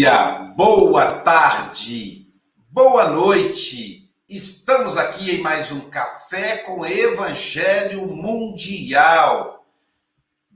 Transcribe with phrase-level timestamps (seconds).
[0.00, 2.26] Dia, boa tarde,
[2.70, 4.10] boa noite.
[4.26, 9.62] Estamos aqui em mais um Café com Evangelho Mundial.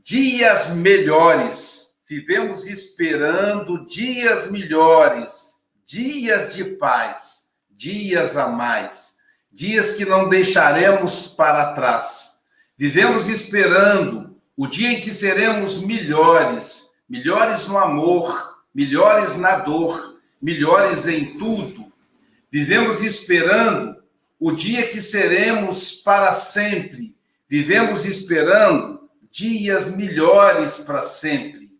[0.02, 1.88] Dias melhores.
[2.08, 9.16] Vivemos esperando dias melhores, dias de paz, dias a mais,
[9.52, 12.40] dias que não deixaremos para trás.
[12.78, 21.06] Vivemos esperando o dia em que seremos melhores, melhores no amor, melhores na dor, melhores
[21.06, 21.92] em tudo.
[22.50, 23.96] Vivemos esperando
[24.38, 27.16] o dia que seremos para sempre.
[27.48, 31.72] Vivemos esperando dias melhores para sempre.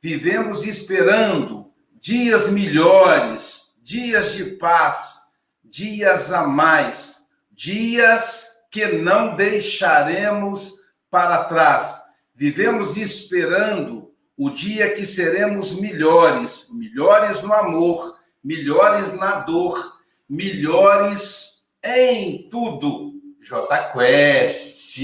[0.00, 5.20] Vivemos esperando dias melhores, dias de paz,
[5.62, 10.74] dias a mais, dias que não deixaremos
[11.10, 12.00] para trás.
[12.34, 14.09] Vivemos esperando
[14.42, 23.12] o dia que seremos melhores, melhores no amor, melhores na dor, melhores em tudo.
[23.42, 24.96] J Quest.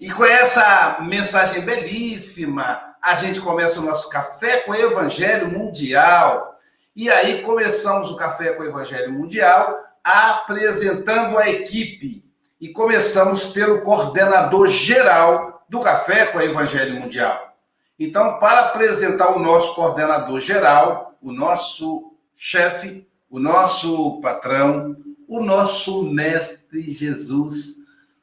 [0.00, 6.58] E com essa mensagem belíssima, a gente começa o nosso café com o Evangelho Mundial.
[6.96, 12.24] E aí começamos o café com o Evangelho Mundial apresentando a equipe.
[12.60, 17.53] E começamos pelo coordenador geral do Café com o Evangelho Mundial.
[17.98, 24.96] Então, para apresentar o nosso coordenador geral, o nosso chefe, o nosso patrão,
[25.28, 27.76] o nosso mestre Jesus,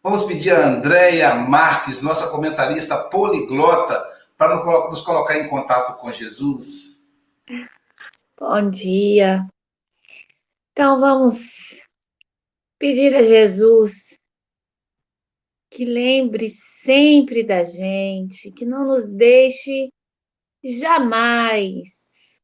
[0.04, 4.06] vamos pedir a Andréia Marques, nossa comentarista poliglota,
[4.38, 4.56] para
[4.90, 7.08] nos colocar em contato com Jesus.
[8.38, 9.48] Bom dia.
[10.72, 11.82] Então, vamos
[12.78, 14.11] pedir a Jesus
[15.72, 16.52] que lembre
[16.84, 19.90] sempre da gente, que não nos deixe
[20.62, 21.90] jamais,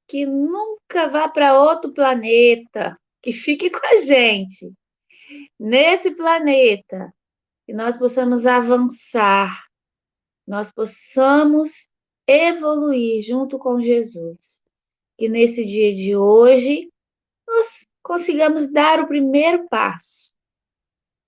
[0.08, 4.74] que nunca vá para outro planeta, que fique com a gente
[5.60, 7.14] nesse planeta,
[7.66, 9.66] que nós possamos avançar,
[10.48, 11.92] nós possamos
[12.26, 14.64] evoluir junto com Jesus.
[15.18, 16.90] Que nesse dia de hoje
[17.46, 20.32] nós consigamos dar o primeiro passo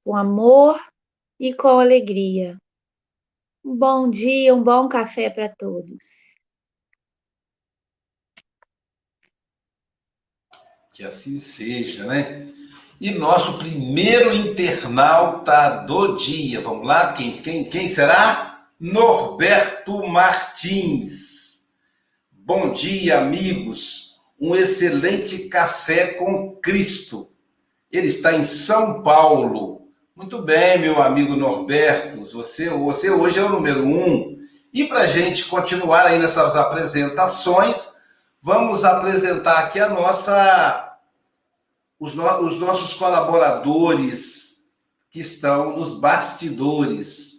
[0.06, 0.80] com amor
[1.40, 2.58] e com alegria.
[3.64, 6.04] Um bom dia, um bom café para todos.
[10.94, 12.52] Que assim seja, né?
[13.00, 18.68] E nosso primeiro internauta do dia, vamos lá, quem, quem, quem será?
[18.78, 21.66] Norberto Martins.
[22.32, 24.20] Bom dia, amigos.
[24.40, 27.30] Um excelente café com Cristo.
[27.92, 29.79] Ele está em São Paulo,
[30.20, 34.36] muito bem, meu amigo Norberto, você, você hoje é o número um.
[34.74, 37.94] E para a gente continuar aí nessas apresentações,
[38.42, 40.98] vamos apresentar aqui a nossa,
[41.98, 44.58] os, no, os nossos colaboradores
[45.10, 47.36] que estão nos bastidores.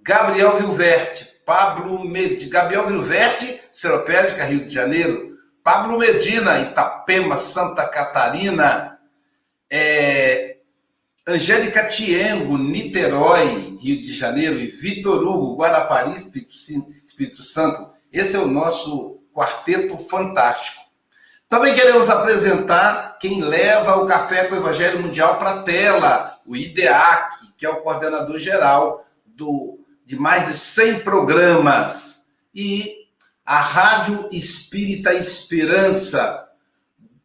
[0.00, 9.00] Gabriel Vilverte, Pablo Medina, Gabriel Vilverte, Seropédica, Rio de Janeiro, Pablo Medina, Itapema, Santa Catarina,
[9.68, 10.29] é,
[11.30, 17.88] Angélica Tiengo, Niterói, Rio de Janeiro, e Vitor Hugo, Guarapari, Espírito Santo.
[18.12, 20.82] Esse é o nosso quarteto fantástico.
[21.48, 26.56] Também queremos apresentar quem leva o Café com o Evangelho Mundial para a tela, o
[26.56, 32.26] IDEAC, que é o coordenador geral do, de mais de 100 programas.
[32.54, 33.06] E
[33.44, 36.49] a Rádio Espírita Esperança,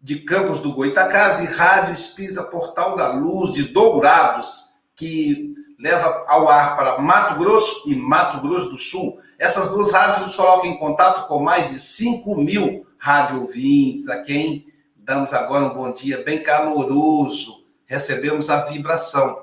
[0.05, 4.65] de Campos do Goitacás e Rádio Espírita Portal da Luz de Dourados,
[4.95, 9.17] que leva ao ar para Mato Grosso e Mato Grosso do Sul.
[9.39, 14.21] Essas duas rádios nos colocam em contato com mais de 5 mil rádio ouvintes, a
[14.21, 14.63] quem
[14.95, 19.41] damos agora um bom dia bem caloroso, recebemos a vibração.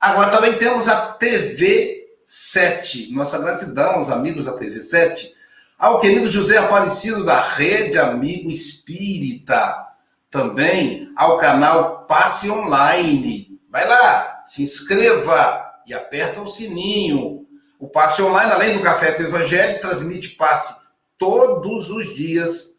[0.00, 5.30] Agora também temos a TV 7, nossa gratidão aos amigos da TV 7,
[5.78, 9.89] ao querido José Aparecido da Rede Amigo Espírita,
[10.30, 13.58] também ao canal Passe Online.
[13.68, 17.46] Vai lá, se inscreva e aperta o sininho.
[17.78, 20.74] O Passe Online, além do Café com o Evangelho, transmite passe
[21.18, 22.70] todos os dias,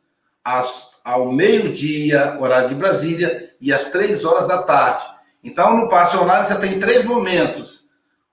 [0.44, 5.06] às, ao meio-dia, horário de Brasília, e às três horas da tarde.
[5.44, 7.92] Então, no Passe Online, você tem três momentos.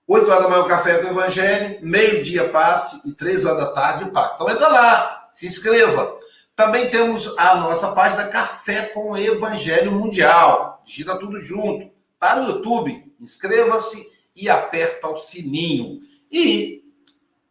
[0.09, 3.71] 8 horas da manhã o café com o Evangelho, meio-dia passe e 3 horas da
[3.71, 4.33] tarde o passe.
[4.33, 6.17] Então entra lá, se inscreva.
[6.59, 10.83] Também temos a nossa página Café com Evangelho Mundial.
[10.83, 11.89] Gira tudo junto.
[12.19, 13.13] Tá no YouTube.
[13.17, 16.01] Inscreva-se e aperta o sininho.
[16.29, 16.83] E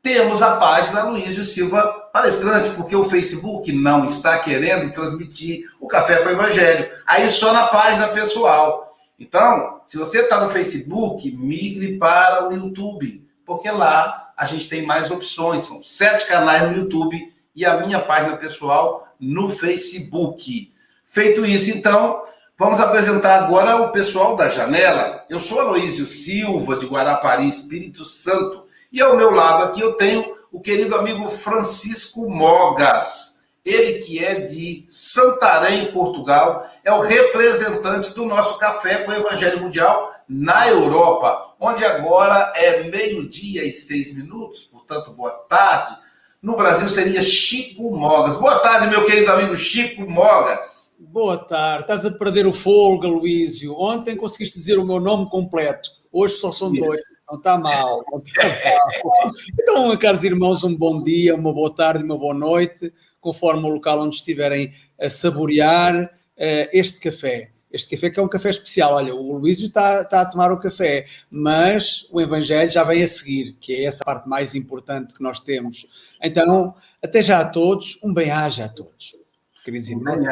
[0.02, 1.82] temos a página Luísio Silva
[2.12, 6.90] Palestrante, porque o Facebook não está querendo transmitir o Café com o Evangelho.
[7.06, 8.94] Aí só na página pessoal.
[9.18, 14.84] Então, se você está no Facebook, migre para o YouTube, porque lá a gente tem
[14.84, 15.64] mais opções.
[15.64, 20.72] São sete canais no YouTube e a minha página pessoal no Facebook.
[21.04, 22.22] Feito isso, então,
[22.56, 25.24] vamos apresentar agora o pessoal da janela.
[25.28, 28.62] Eu sou Aloísio Silva, de Guarapari, Espírito Santo,
[28.92, 33.42] e ao meu lado aqui eu tenho o querido amigo Francisco Mogas.
[33.64, 39.62] Ele que é de Santarém, Portugal, é o representante do nosso Café com o Evangelho
[39.62, 46.06] Mundial na Europa, onde agora é meio-dia e seis minutos, portanto, boa tarde.
[46.40, 48.36] No Brasil seria Chico Mogas.
[48.36, 50.94] Boa tarde, meu querido amigo Chico Mogas.
[51.00, 51.82] Boa tarde.
[51.82, 53.74] Estás a perder o fogo, Luísio.
[53.76, 55.90] Ontem conseguiste dizer o meu nome completo.
[56.12, 56.84] Hoje só são Isso.
[56.84, 57.00] dois.
[57.28, 58.04] Não está mal.
[58.12, 59.32] Não está mal.
[59.60, 64.00] Então, caros irmãos, um bom dia, uma boa tarde, uma boa noite, conforme o local
[64.00, 67.50] onde estiverem a saborear uh, este café.
[67.72, 68.94] Este café que é um café especial.
[68.94, 73.06] Olha, o Luísio está, está, a tomar o café, mas o Evangelho já vem a
[73.06, 75.86] seguir, que é essa parte mais importante que nós temos.
[76.22, 79.16] Então, até já a todos, um bem-aja a todos.
[79.64, 80.22] Queridos irmãos.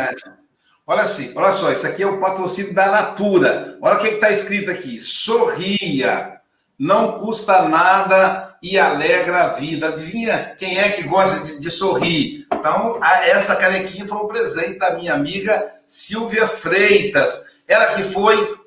[0.89, 3.77] Olha assim, olha só, isso aqui é o patrocínio da Natura.
[3.83, 6.37] Olha o que está escrito aqui: sorria
[6.79, 9.89] não custa nada e alegra a vida.
[9.89, 12.46] Adivinha quem é que gosta de, de sorrir?
[12.67, 17.41] Então, essa canequinha foi um presente da minha amiga Silvia Freitas.
[17.69, 18.59] Ela que foi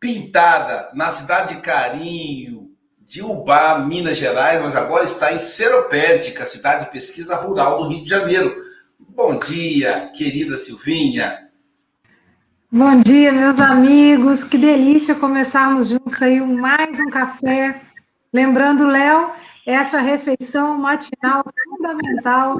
[0.00, 6.86] pintada na cidade de Carinho, de Ubá, Minas Gerais, mas agora está em Seropédica, cidade
[6.86, 8.56] de pesquisa rural do Rio de Janeiro.
[8.98, 11.48] Bom dia, querida Silvinha.
[12.72, 14.42] Bom dia, meus amigos.
[14.42, 17.82] Que delícia começarmos juntos aí mais um café.
[18.32, 19.30] Lembrando, Léo,
[19.66, 22.56] essa refeição matinal fundamental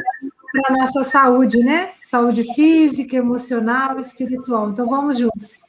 [0.52, 1.92] para a nossa saúde, né?
[2.04, 4.70] Saúde física, emocional, espiritual.
[4.70, 5.64] Então vamos juntos.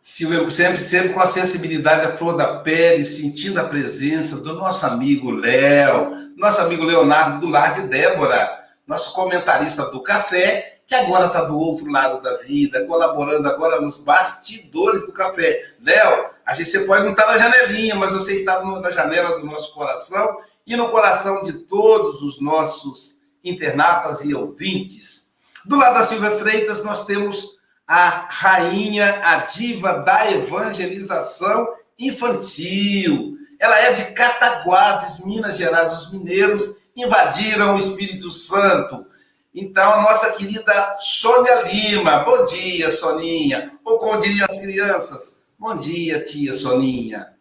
[0.00, 4.84] Silvia, sempre, sempre com a sensibilidade à flor da pele, sentindo a presença do nosso
[4.84, 11.26] amigo Léo, nosso amigo Leonardo do Lar de Débora, nosso comentarista do café que agora
[11.26, 15.58] está do outro lado da vida, colaborando agora nos bastidores do café.
[15.80, 19.74] Léo, gente você pode não estar na janelinha, mas você está na janela do nosso
[19.74, 25.32] coração e no coração de todos os nossos internatas e ouvintes.
[25.66, 31.68] Do lado da Silvia Freitas, nós temos a rainha, a diva da evangelização
[31.98, 33.36] infantil.
[33.58, 35.92] Ela é de Cataguases, Minas Gerais.
[35.92, 39.06] Os mineiros invadiram o Espírito Santo
[39.54, 42.24] então, a nossa querida Sônia Lima.
[42.24, 43.78] Bom dia, Soninha.
[43.84, 47.32] Ou como diriam as crianças, bom dia, tia Soninha.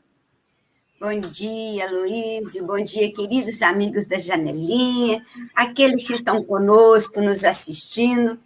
[0.97, 2.65] Bom dia, Luísio.
[2.65, 5.21] Bom dia, queridos amigos da Janelinha,
[5.53, 8.39] aqueles que estão conosco, nos assistindo.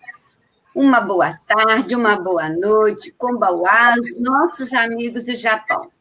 [0.74, 5.92] Uma boa tarde, uma boa noite, Kombauá, os nossos amigos do Japão.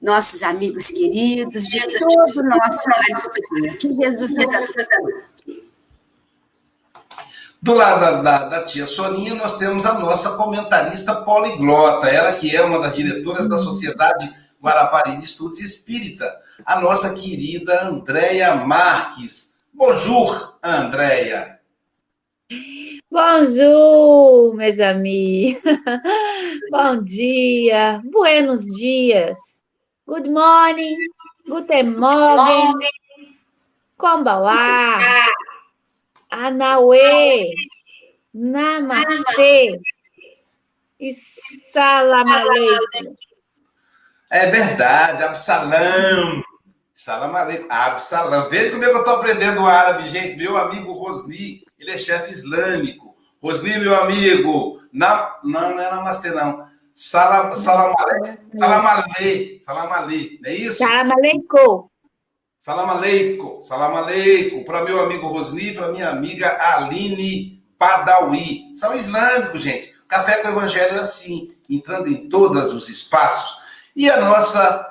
[0.00, 3.76] Nossos amigos queridos, de todo o nosso Brasil.
[3.76, 5.27] Que Jesus nos abençoe.
[7.60, 12.54] Do lado da, da, da, tia Soninha, nós temos a nossa comentarista poliglota, ela que
[12.54, 19.56] é uma das diretoras da Sociedade Guarapari de Estudos Espírita, a nossa querida Andréia Marques.
[19.74, 21.58] Bonjour, Andréia.
[23.10, 25.60] Bonjour, meus amigos.
[26.70, 29.36] Bom dia, buenos dias.
[30.06, 30.96] Good morning,
[31.46, 32.74] guten morgen,
[33.96, 34.98] kombawa.
[36.30, 37.52] Anauê,
[38.34, 39.80] Namastê
[41.00, 41.16] e
[41.72, 43.14] Salam Aleikum.
[44.30, 46.42] É verdade, Absalão.
[46.92, 47.66] Salam Aleikum.
[47.70, 48.48] Absalão.
[48.50, 50.36] Veja como é que eu estou aprendendo árabe, gente.
[50.36, 53.16] Meu amigo Rosni, ele é chefe islâmico.
[53.42, 54.82] Rosni, meu amigo.
[54.92, 56.68] Na, não, não é Namastê, não.
[56.94, 57.94] Salam, salam,
[58.52, 59.60] salam aleikum.
[59.62, 60.38] Salam aleikum.
[60.42, 60.78] Não é isso?
[60.78, 61.87] Salam aleikum.
[62.68, 68.74] Salam aleikum, salam aleikum, para meu amigo Rosni, para minha amiga Aline Padawi.
[68.74, 69.94] São islâmicos, gente.
[70.06, 73.56] Café com o Evangelho é assim, entrando em todos os espaços.
[73.96, 74.86] E a nossa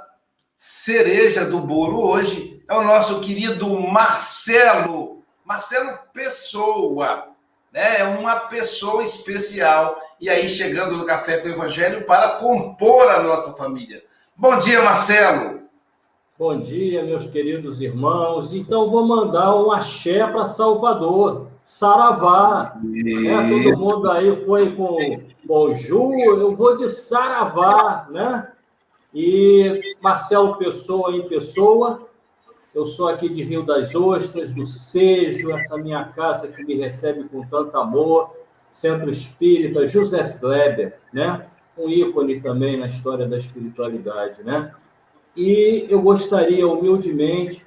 [0.57, 7.27] cereja do bolo hoje é o nosso querido Marcelo, Marcelo Pessoa,
[7.71, 7.99] né?
[7.99, 10.01] É uma pessoa especial.
[10.19, 14.03] E aí, chegando no Café com o Evangelho para compor a nossa família.
[14.35, 15.66] Bom dia, Marcelo.
[16.39, 18.53] Bom dia, meus queridos irmãos.
[18.53, 21.47] Então, vou mandar um axé para Salvador.
[21.65, 22.77] Saravá.
[22.83, 23.65] Né?
[23.65, 28.53] Todo mundo aí foi com Bonjour, eu vou de Saravá, né?
[29.11, 32.07] E Marcelo Pessoa em pessoa,
[32.71, 37.23] Eu sou aqui de Rio das Ostras, do Sejo, essa minha casa que me recebe
[37.23, 38.29] com tanto amor,
[38.71, 41.47] Centro Espírita, Joseph Kleber, né?
[41.75, 44.43] um ícone também na história da espiritualidade.
[44.43, 44.71] Né?
[45.37, 47.63] E eu gostaria, humildemente,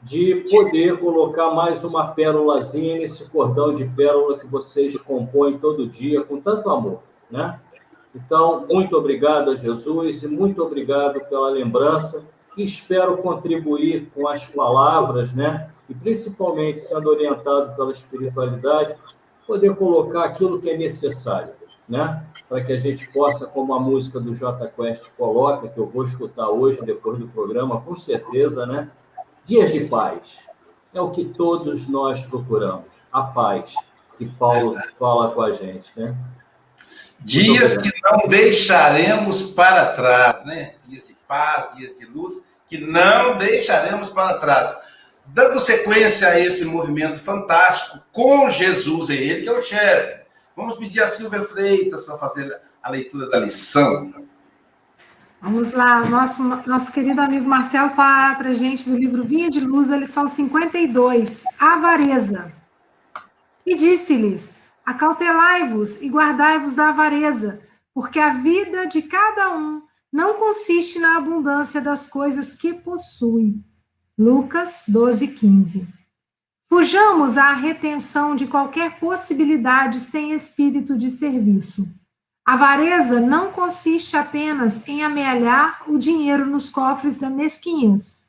[0.00, 6.22] de poder colocar mais uma pérolazinha nesse cordão de pérola que vocês compõem todo dia
[6.22, 7.00] com tanto amor.
[7.28, 7.58] Né?
[8.14, 12.24] Então, muito obrigado a Jesus e muito obrigado pela lembrança
[12.56, 15.68] e espero contribuir com as palavras, né?
[15.88, 18.96] E principalmente sendo orientado pela espiritualidade,
[19.46, 21.52] poder colocar aquilo que é necessário,
[21.88, 22.20] né?
[22.50, 26.04] Para que a gente possa, como a música do J Quest coloca, que eu vou
[26.04, 28.90] escutar hoje depois do programa, com certeza, né?
[29.46, 30.18] Dias de paz.
[30.92, 33.72] É o que todos nós procuramos, a paz
[34.18, 36.16] que Paulo fala com a gente, né?
[37.20, 40.74] Dias que não deixaremos para trás, né?
[40.88, 44.74] Dias de paz, dias de luz, que não deixaremos para trás.
[45.24, 50.19] Dando sequência a esse movimento fantástico, com Jesus, é ele que é o chefe.
[50.60, 54.02] Vamos pedir a Silvia Freitas para fazer a leitura da lição.
[55.40, 59.60] Vamos lá, nosso, nosso querido amigo Marcelo fala para a gente do livro Vinha de
[59.60, 62.52] Luz, a lição 52, Avareza.
[63.64, 64.52] E disse-lhes:
[64.84, 67.58] Acautelai-vos e guardai-vos da avareza,
[67.94, 69.80] porque a vida de cada um
[70.12, 73.64] não consiste na abundância das coisas que possui.
[74.18, 75.99] Lucas 12, 15.
[76.72, 81.84] Fujamos à retenção de qualquer possibilidade sem espírito de serviço.
[82.46, 88.20] A avareza não consiste apenas em amealhar o dinheiro nos cofres da mesquinhez.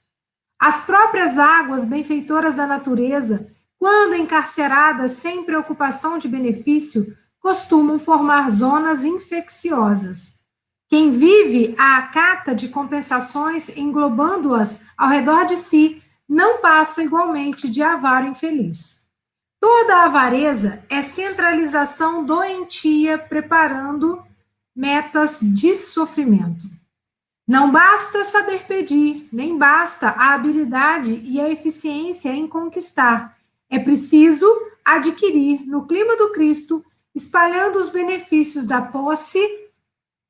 [0.59, 9.05] As próprias águas benfeitoras da natureza quando encarceradas sem preocupação de benefício, costumam formar zonas
[9.05, 10.39] infecciosas.
[10.87, 16.00] Quem vive à cata de compensações, englobando-as ao redor de si,
[16.31, 19.01] não passa igualmente de avaro infeliz.
[19.59, 24.23] Toda avareza é centralização doentia preparando
[24.73, 26.65] metas de sofrimento.
[27.45, 33.37] Não basta saber pedir, nem basta a habilidade e a eficiência em conquistar
[33.69, 34.47] é preciso
[34.85, 36.83] adquirir no clima do Cristo,
[37.13, 39.39] espalhando os benefícios da posse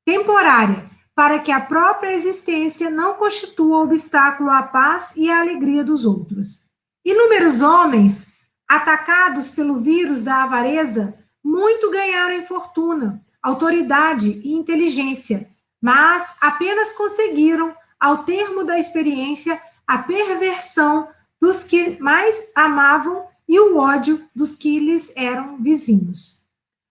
[0.03, 0.89] temporária,
[1.21, 6.63] para que a própria existência não constitua obstáculo à paz e à alegria dos outros.
[7.05, 8.25] Inúmeros homens,
[8.67, 11.13] atacados pelo vírus da avareza,
[11.43, 15.47] muito ganharam em fortuna, autoridade e inteligência,
[15.79, 21.07] mas apenas conseguiram, ao termo da experiência, a perversão
[21.39, 26.43] dos que mais amavam e o ódio dos que lhes eram vizinhos.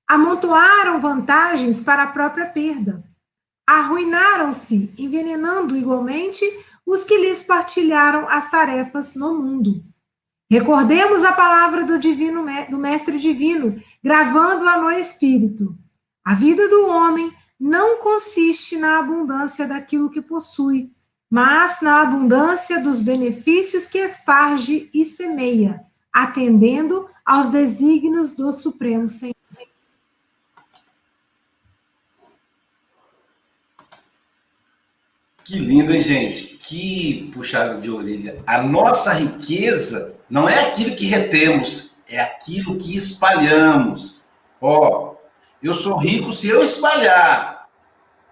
[0.08, 3.09] Amontoaram vantagens para a própria perda.
[3.70, 6.44] Arruinaram-se, envenenando igualmente
[6.84, 9.80] os que lhes partilharam as tarefas no mundo.
[10.50, 15.78] Recordemos a palavra do divino do mestre divino, gravando-a no espírito.
[16.24, 20.92] A vida do homem não consiste na abundância daquilo que possui,
[21.30, 25.80] mas na abundância dos benefícios que esparge e semeia
[26.12, 29.36] atendendo aos desígnios do Supremo Senhor.
[35.50, 36.44] Que lindo, hein, gente?
[36.58, 38.40] Que puxada de orelha.
[38.46, 44.28] A nossa riqueza não é aquilo que retemos, é aquilo que espalhamos.
[44.60, 45.16] Ó,
[45.60, 47.66] eu sou rico se eu espalhar.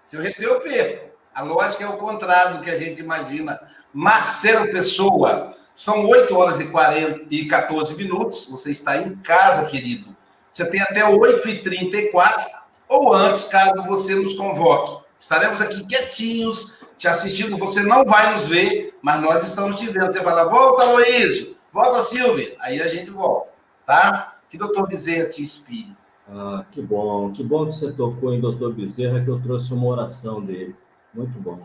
[0.05, 1.09] Se eu reter, eu perco.
[1.35, 3.59] A lógica é o contrário do que a gente imagina.
[3.93, 8.45] Marcelo Pessoa, são 8 horas e, 40, e 14 minutos.
[8.45, 10.15] Você está em casa, querido.
[10.53, 12.45] Você tem até 8h34
[12.87, 15.03] ou antes, caso você nos convoque.
[15.19, 17.57] Estaremos aqui quietinhos, te assistindo.
[17.57, 20.11] Você não vai nos ver, mas nós estamos te vendo.
[20.11, 22.55] Você fala, volta, Luiz, volta, Silvia.
[22.59, 23.53] Aí a gente volta,
[23.85, 24.37] tá?
[24.49, 25.95] Que doutor Bezerra te inspire.
[26.27, 27.31] Ah, que bom.
[27.31, 30.75] Que bom que você tocou em doutor Bezerra, que eu trouxe uma oração dele.
[31.13, 31.59] Muito bom.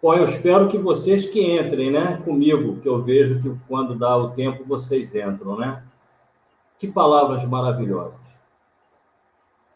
[0.00, 4.16] Bom, eu espero que vocês que entrem, né, comigo, que eu vejo que quando dá
[4.16, 5.82] o tempo vocês entram, né?
[6.78, 8.20] Que palavras maravilhosas.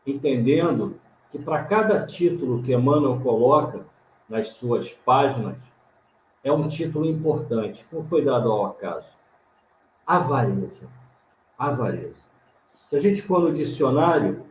[0.06, 1.00] Entendendo
[1.32, 3.84] que para cada título que Emmanuel coloca
[4.32, 5.58] nas suas páginas,
[6.42, 9.06] é um título importante, não foi dado ao acaso.
[10.06, 10.88] Avareza.
[11.58, 12.22] Avareza.
[12.88, 14.42] Se a gente for no dicionário,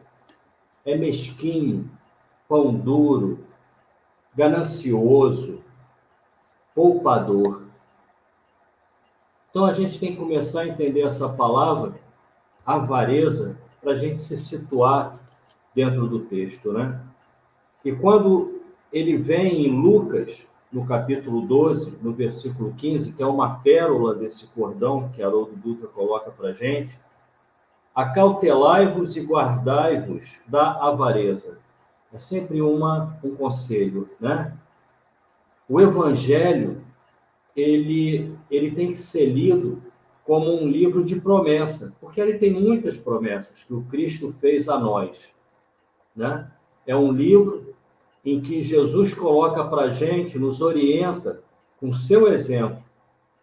[0.85, 1.89] é mesquinho,
[2.47, 3.43] pão duro,
[4.35, 5.63] ganancioso,
[6.75, 7.65] poupador.
[9.49, 11.99] Então a gente tem que começar a entender essa palavra,
[12.63, 15.19] avareza, para a gente se situar
[15.73, 17.01] dentro do texto, né?
[17.83, 18.60] E quando
[18.91, 24.47] ele vem em Lucas, no capítulo 12, no versículo 15, que é uma pérola desse
[24.47, 26.97] cordão que Haroldo Dutra coloca para gente.
[27.93, 31.59] Acautelai-vos e guardai-vos da avareza.
[32.13, 34.57] É sempre uma, um conselho, né?
[35.67, 36.81] O evangelho,
[37.55, 39.81] ele, ele tem que ser lido
[40.23, 44.77] como um livro de promessa, porque ele tem muitas promessas que o Cristo fez a
[44.77, 45.17] nós,
[46.15, 46.49] né?
[46.85, 47.75] É um livro
[48.23, 51.41] em que Jesus coloca para a gente, nos orienta
[51.79, 52.83] com seu exemplo,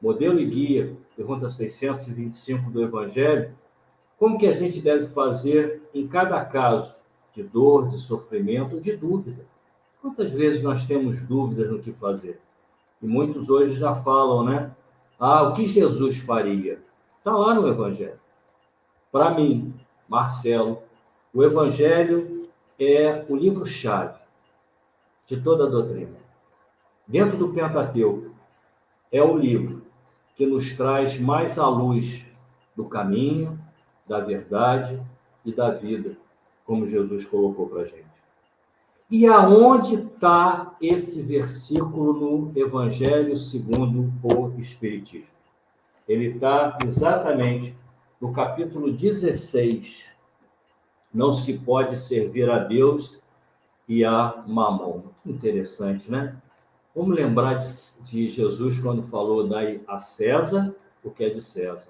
[0.01, 3.53] modelo e guia, pergunta 625 do Evangelho,
[4.17, 6.95] como que a gente deve fazer em cada caso
[7.35, 9.45] de dor, de sofrimento, de dúvida.
[10.01, 12.41] Quantas vezes nós temos dúvidas no que fazer?
[13.03, 14.71] E muitos hoje já falam, né?
[15.19, 16.81] Ah, o que Jesus faria?
[17.09, 18.19] Está lá no Evangelho.
[19.11, 19.75] Para mim,
[20.09, 20.83] Marcelo,
[21.35, 24.19] o Evangelho é o livro-chave
[25.29, 26.15] de toda a doutrina.
[27.07, 28.35] Dentro do Pentateuco,
[29.13, 29.83] é o livro
[30.35, 32.25] que nos traz mais à luz
[32.75, 33.59] do caminho,
[34.07, 35.01] da verdade
[35.45, 36.17] e da vida,
[36.65, 38.09] como Jesus colocou para a gente.
[39.11, 45.29] E aonde está esse versículo no Evangelho segundo o Espiritismo?
[46.07, 47.75] Ele está exatamente
[48.21, 50.05] no capítulo 16.
[51.13, 53.18] Não se pode servir a Deus
[53.89, 55.03] e a Mamon.
[55.25, 56.37] Interessante, né?
[56.95, 57.67] Vamos lembrar de,
[58.03, 61.89] de Jesus quando falou: dai a César o que é de César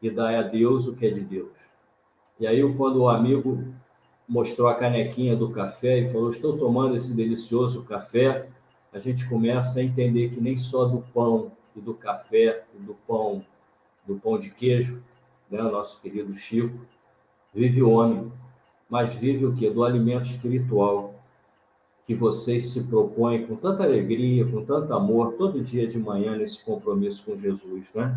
[0.00, 1.52] e dai a Deus o que é de Deus.
[2.38, 3.64] E aí, quando o amigo
[4.28, 8.48] mostrou a canequinha do café e falou: Estou tomando esse delicioso café,
[8.92, 12.94] a gente começa a entender que nem só do pão e do café e do
[13.06, 13.44] pão,
[14.06, 15.02] do pão de queijo,
[15.50, 16.78] né, nosso querido Chico,
[17.54, 18.32] vive o homem,
[18.88, 19.68] mas vive o que?
[19.68, 21.15] Do alimento espiritual,
[22.06, 26.64] que vocês se propõem com tanta alegria, com tanto amor, todo dia de manhã nesse
[26.64, 28.16] compromisso com Jesus, né?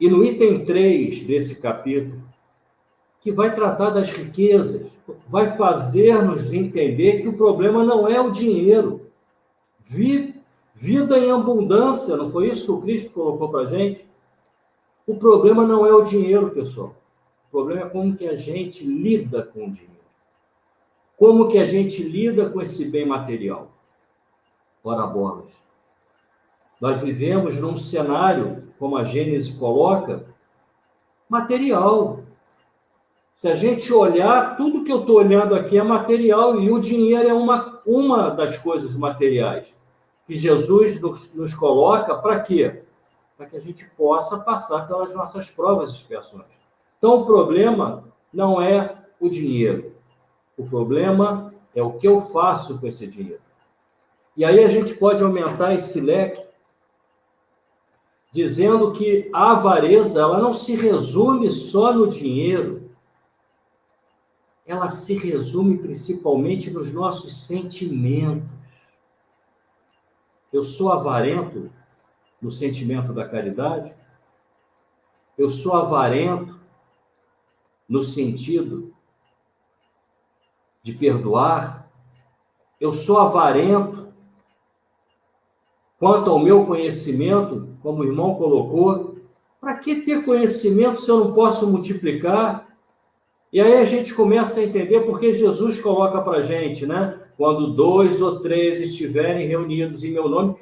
[0.00, 2.20] E no item 3 desse capítulo,
[3.20, 4.90] que vai tratar das riquezas,
[5.28, 9.08] vai fazer-nos entender que o problema não é o dinheiro.
[9.84, 14.04] Vida em abundância, não foi isso que o Cristo colocou para a gente?
[15.06, 16.94] O problema não é o dinheiro, pessoal.
[17.48, 19.95] O problema é como que a gente lida com o dinheiro.
[21.16, 23.70] Como que a gente lida com esse bem material?
[24.84, 25.50] Ora bolas.
[26.80, 30.26] Nós vivemos num cenário, como a Gênesis coloca,
[31.28, 32.20] material.
[33.34, 37.28] Se a gente olhar, tudo que eu estou olhando aqui é material e o dinheiro
[37.28, 39.74] é uma, uma das coisas materiais
[40.26, 42.82] que Jesus nos, nos coloca para quê?
[43.38, 46.44] Para que a gente possa passar pelas nossas provas e expiações.
[46.98, 49.95] Então, o problema não é o dinheiro.
[50.56, 53.42] O problema é o que eu faço com esse dinheiro.
[54.36, 56.44] E aí a gente pode aumentar esse leque
[58.32, 62.90] dizendo que a avareza ela não se resume só no dinheiro.
[64.66, 68.48] Ela se resume principalmente nos nossos sentimentos.
[70.52, 71.70] Eu sou avarento
[72.42, 73.96] no sentimento da caridade?
[75.36, 76.58] Eu sou avarento
[77.88, 78.95] no sentido
[80.86, 81.90] de perdoar,
[82.80, 84.06] eu sou avarento
[85.98, 89.16] quanto ao meu conhecimento, como o irmão colocou.
[89.60, 92.68] Para que ter conhecimento se eu não posso multiplicar?
[93.52, 97.20] E aí a gente começa a entender porque Jesus coloca para a gente, né?
[97.36, 100.54] Quando dois ou três estiverem reunidos em meu nome.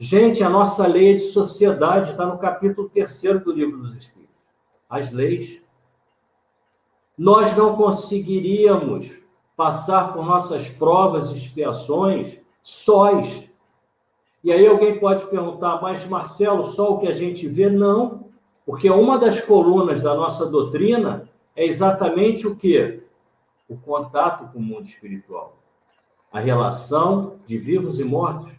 [0.00, 4.34] Gente, a nossa lei de sociedade está no capítulo terceiro do livro dos Espíritos.
[4.88, 5.60] As leis.
[7.16, 9.19] Nós não conseguiríamos
[9.60, 13.46] passar por nossas provas e expiações sós.
[14.42, 17.68] E aí alguém pode perguntar, mas Marcelo, só o que a gente vê?
[17.68, 18.24] Não,
[18.64, 23.02] porque uma das colunas da nossa doutrina é exatamente o que?
[23.68, 25.58] O contato com o mundo espiritual.
[26.32, 28.50] A relação de vivos e mortos.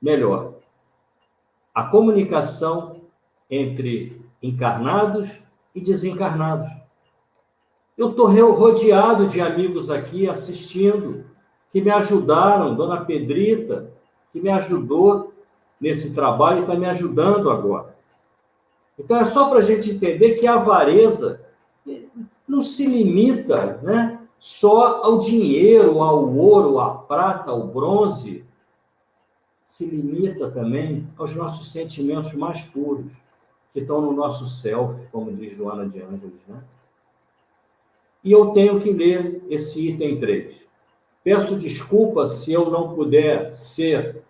[0.00, 0.54] Melhor,
[1.74, 2.92] a comunicação
[3.50, 5.28] entre encarnados
[5.74, 6.70] e desencarnados.
[8.02, 11.24] Eu estou rodeado de amigos aqui assistindo,
[11.70, 13.92] que me ajudaram, Dona Pedrita,
[14.32, 15.32] que me ajudou
[15.80, 17.96] nesse trabalho e está me ajudando agora.
[18.98, 21.42] Então é só para a gente entender que a avareza
[22.46, 28.44] não se limita né, só ao dinheiro, ao ouro, à prata, ao bronze.
[29.64, 33.12] Se limita também aos nossos sentimentos mais puros,
[33.72, 36.60] que estão no nosso self, como diz Joana de Ângeles, né?
[38.22, 40.66] E eu tenho que ler esse item 3.
[41.24, 44.22] Peço desculpas se eu não puder ser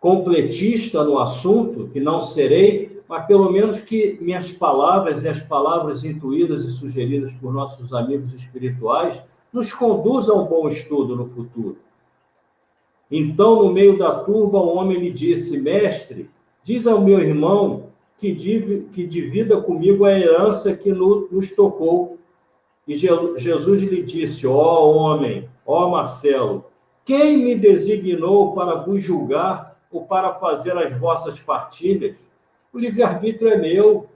[0.00, 6.04] completista no assunto, que não serei, mas pelo menos que minhas palavras e as palavras
[6.04, 11.76] intuídas e sugeridas por nossos amigos espirituais nos conduzam a um bom estudo no futuro.
[13.10, 16.30] Então, no meio da turba, o homem lhe disse: Mestre,
[16.64, 22.18] diz ao meu irmão que, div que divida comigo a herança que no, nos tocou.
[22.86, 26.64] E Jesus lhe disse: Ó oh, homem, ó oh, Marcelo,
[27.04, 32.28] quem me designou para vos julgar ou para fazer as vossas partilhas?
[32.72, 34.08] O livre-arbítrio é meu.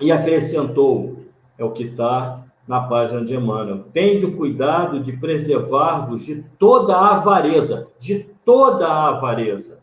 [0.00, 1.24] E acrescentou:
[1.58, 3.84] é o que está na página de Emmanuel.
[3.92, 9.80] Tende o cuidado de preservar-vos de toda a avareza, de toda a avareza,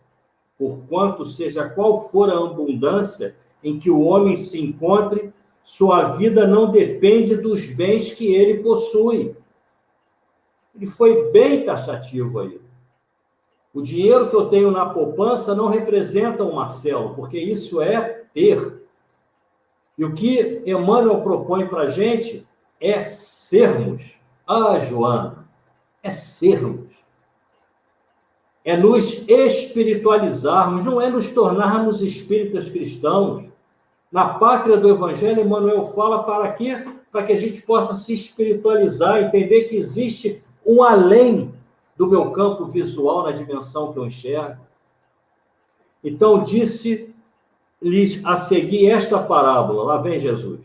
[0.58, 5.32] porquanto, seja qual for a abundância em que o homem se encontre,
[5.64, 9.34] sua vida não depende dos bens que ele possui.
[10.76, 12.62] Ele foi bem taxativo aí.
[13.74, 18.82] O dinheiro que eu tenho na poupança não representa o Marcelo, porque isso é ter.
[19.98, 22.46] E o que Emmanuel propõe para a gente
[22.80, 24.20] é sermos.
[24.46, 25.48] Ah, Joana,
[26.04, 26.92] é sermos.
[28.64, 33.51] É nos espiritualizarmos, não é nos tornarmos espíritas cristãos.
[34.12, 36.86] Na pátria do Evangelho, Emmanuel fala para quê?
[37.12, 41.54] Para que a gente possa se espiritualizar, entender que existe um além
[41.96, 44.62] do meu campo visual na dimensão que eu enxergo.
[46.04, 49.84] Então, disse-lhes a seguir esta parábola.
[49.84, 50.60] Lá vem Jesus.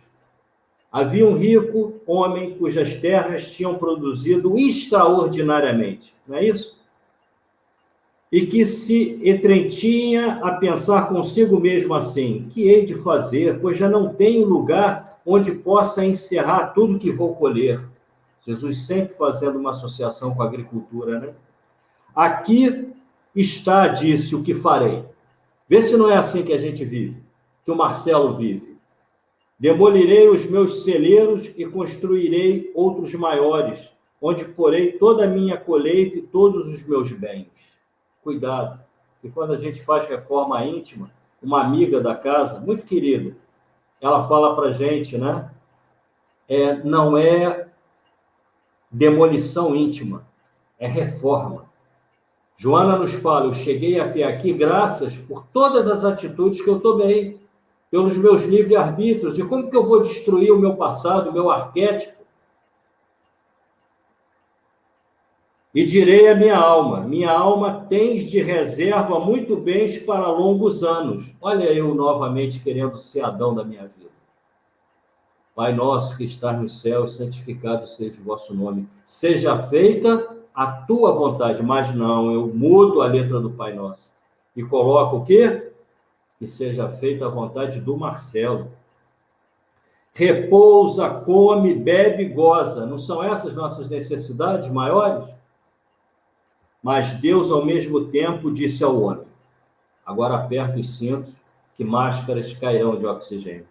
[0.90, 6.75] Havia um rico homem cujas terras tinham produzido extraordinariamente, não é isso?
[8.36, 13.88] E que se entretinha a pensar consigo mesmo assim: que hei de fazer, pois já
[13.88, 17.80] não tenho lugar onde possa encerrar tudo que vou colher.
[18.46, 21.30] Jesus sempre fazendo uma associação com a agricultura, né?
[22.14, 22.92] Aqui
[23.34, 25.02] está, disse, o que farei.
[25.66, 27.16] Vê se não é assim que a gente vive,
[27.64, 28.76] que o Marcelo vive.
[29.58, 33.80] Demolirei os meus celeiros e construirei outros maiores,
[34.20, 37.55] onde porei toda a minha colheita e todos os meus bens.
[38.26, 38.80] Cuidado,
[39.22, 43.36] que quando a gente faz reforma íntima, uma amiga da casa, muito querida,
[44.00, 45.46] ela fala para gente, né?
[46.48, 47.68] É, não é
[48.90, 50.26] demolição íntima,
[50.76, 51.66] é reforma.
[52.56, 57.40] Joana nos fala: eu cheguei até aqui graças por todas as atitudes que eu tomei
[57.92, 59.38] pelos meus livre-arbítrios.
[59.38, 62.15] E como que eu vou destruir o meu passado, o meu arquétipo?
[65.76, 71.30] E direi à minha alma: minha alma tens de reserva muito bens para longos anos.
[71.38, 74.10] Olha eu novamente querendo ser Adão da minha vida.
[75.54, 78.88] Pai nosso que estás no céu, santificado seja o vosso nome.
[79.04, 81.62] Seja feita a tua vontade.
[81.62, 84.10] Mas não, eu mudo a letra do Pai Nosso.
[84.56, 85.72] E coloco o quê?
[86.38, 88.70] que seja feita a vontade do Marcelo.
[90.12, 92.86] Repousa, come, bebe, goza.
[92.86, 95.35] Não são essas nossas necessidades maiores?
[96.86, 99.26] Mas Deus, ao mesmo tempo, disse ao homem:
[100.06, 101.34] Agora aperta os cintos,
[101.76, 103.66] que máscaras cairão de oxigênio.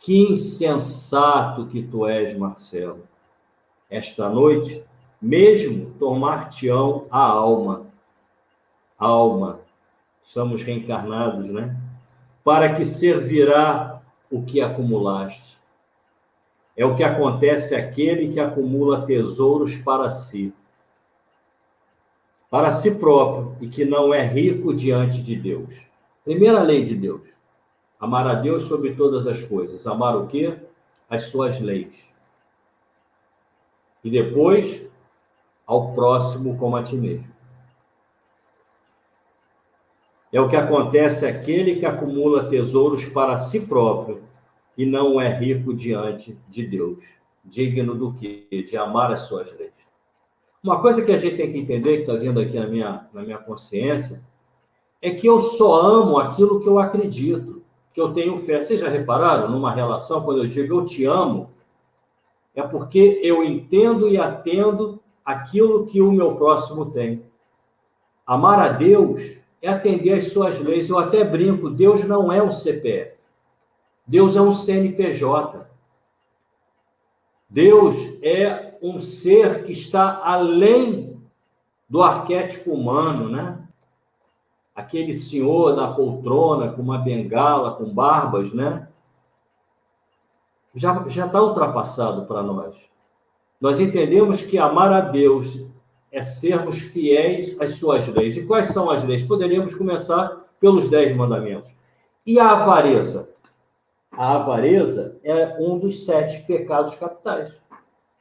[0.00, 3.06] Que insensato que tu és, Marcelo.
[3.88, 4.84] Esta noite,
[5.22, 7.86] mesmo tomar-te-ão a alma.
[8.98, 9.60] Alma,
[10.24, 11.80] somos reencarnados, né?
[12.42, 15.56] Para que servirá o que acumulaste.
[16.76, 20.52] É o que acontece àquele que acumula tesouros para si,
[22.54, 25.74] para si próprio, e que não é rico diante de Deus.
[26.24, 27.22] Primeira lei de Deus:
[27.98, 29.84] amar a Deus sobre todas as coisas.
[29.88, 30.56] Amar o quê?
[31.10, 31.96] As suas leis.
[34.04, 34.86] E depois,
[35.66, 37.26] ao próximo como a ti mesmo.
[40.32, 44.22] É o que acontece àquele que acumula tesouros para si próprio
[44.78, 47.02] e não é rico diante de Deus.
[47.44, 48.46] Digno do que?
[48.70, 49.83] De amar as suas leis.
[50.64, 53.20] Uma coisa que a gente tem que entender, que está vindo aqui na minha, na
[53.20, 54.22] minha consciência,
[55.02, 58.62] é que eu só amo aquilo que eu acredito, que eu tenho fé.
[58.62, 61.44] Vocês já repararam numa relação, quando eu digo eu te amo,
[62.54, 67.22] é porque eu entendo e atendo aquilo que o meu próximo tem.
[68.26, 70.88] Amar a Deus é atender às suas leis.
[70.88, 73.18] Eu até brinco, Deus não é um CPF.
[74.06, 75.66] Deus é um CNPJ.
[77.50, 81.18] Deus é um ser que está além
[81.88, 83.58] do arquétipo humano, né?
[84.74, 88.86] Aquele senhor na poltrona com uma bengala, com barbas, né?
[90.74, 92.74] Já já está ultrapassado para nós.
[93.58, 95.64] Nós entendemos que amar a Deus
[96.12, 98.36] é sermos fiéis às suas leis.
[98.36, 99.24] E quais são as leis?
[99.24, 101.72] Poderíamos começar pelos dez mandamentos.
[102.26, 103.30] E a avareza?
[104.12, 107.52] A avareza é um dos sete pecados capitais.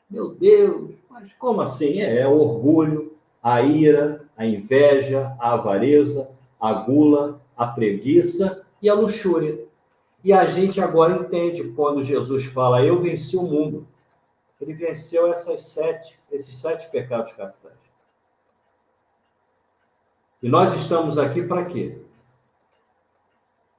[0.09, 2.01] Meu Deus, mas como assim?
[2.01, 8.89] É, é o orgulho, a ira, a inveja, a avareza, a gula, a preguiça e
[8.89, 9.65] a luxúria.
[10.23, 13.87] E a gente agora entende quando Jesus fala: Eu venci o mundo.
[14.61, 17.73] Ele venceu essas sete, esses sete pecados capitais.
[20.41, 21.97] E nós estamos aqui para quê?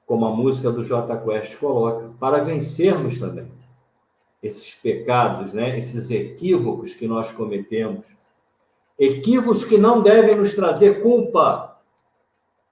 [0.05, 3.47] Como a música do J Quest coloca, para vencermos também
[4.47, 5.79] esses pecados, né?
[5.79, 8.05] esses equívocos que nós cometemos.
[8.99, 11.79] Equívocos que não devem nos trazer culpa,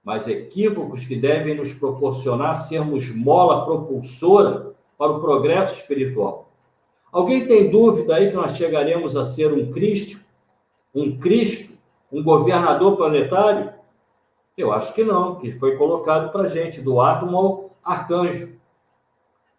[0.03, 6.51] mas equívocos que devem nos proporcionar sermos mola propulsora para o progresso espiritual.
[7.11, 10.19] Alguém tem dúvida aí que nós chegaremos a ser um Cristo?
[10.93, 11.73] Um Cristo?
[12.11, 13.73] Um governador planetário?
[14.55, 18.53] Eu acho que não, que foi colocado para a gente, do átomo ao arcanjo.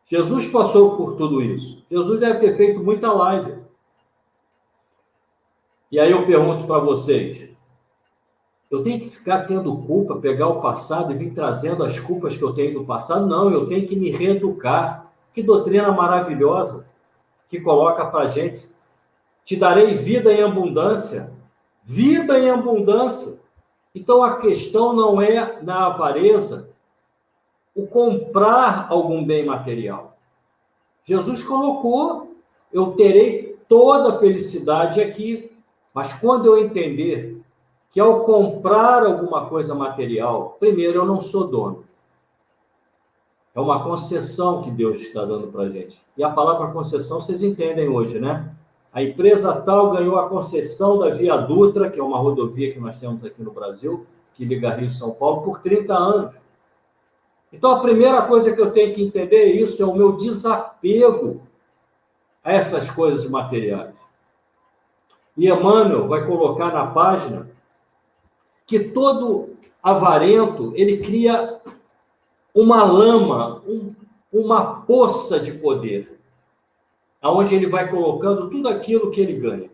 [0.06, 1.82] Jesus passou por tudo isso.
[1.90, 3.62] Jesus deve ter feito muita live.
[5.90, 7.48] E aí eu pergunto para vocês:
[8.70, 12.42] eu tenho que ficar tendo culpa, pegar o passado e vir trazendo as culpas que
[12.42, 13.26] eu tenho do passado?
[13.26, 15.12] Não, eu tenho que me reeducar.
[15.32, 16.84] Que doutrina maravilhosa
[17.48, 18.74] que coloca para gente:
[19.44, 21.32] te darei vida em abundância.
[21.82, 23.38] Vida em abundância.
[23.94, 26.73] Então a questão não é na avareza
[27.74, 30.16] o comprar algum bem material.
[31.04, 32.36] Jesus colocou:
[32.72, 35.50] eu terei toda a felicidade aqui,
[35.94, 37.38] mas quando eu entender
[37.90, 41.84] que ao comprar alguma coisa material, primeiro eu não sou dono.
[43.54, 45.96] É uma concessão que Deus está dando para a gente.
[46.16, 48.52] E a palavra concessão vocês entendem hoje, né?
[48.92, 52.96] A empresa tal ganhou a concessão da Via Dutra, que é uma rodovia que nós
[52.98, 56.34] temos aqui no Brasil, que liga Rio e São Paulo, por 30 anos.
[57.54, 61.40] Então, a primeira coisa que eu tenho que entender é isso, é o meu desapego
[62.42, 63.94] a essas coisas materiais.
[65.36, 67.48] E Emmanuel vai colocar na página
[68.66, 69.50] que todo
[69.82, 71.60] avarento, ele cria
[72.54, 73.94] uma lama, um,
[74.32, 76.18] uma poça de poder
[77.22, 79.70] aonde ele vai colocando tudo aquilo que ele ganha: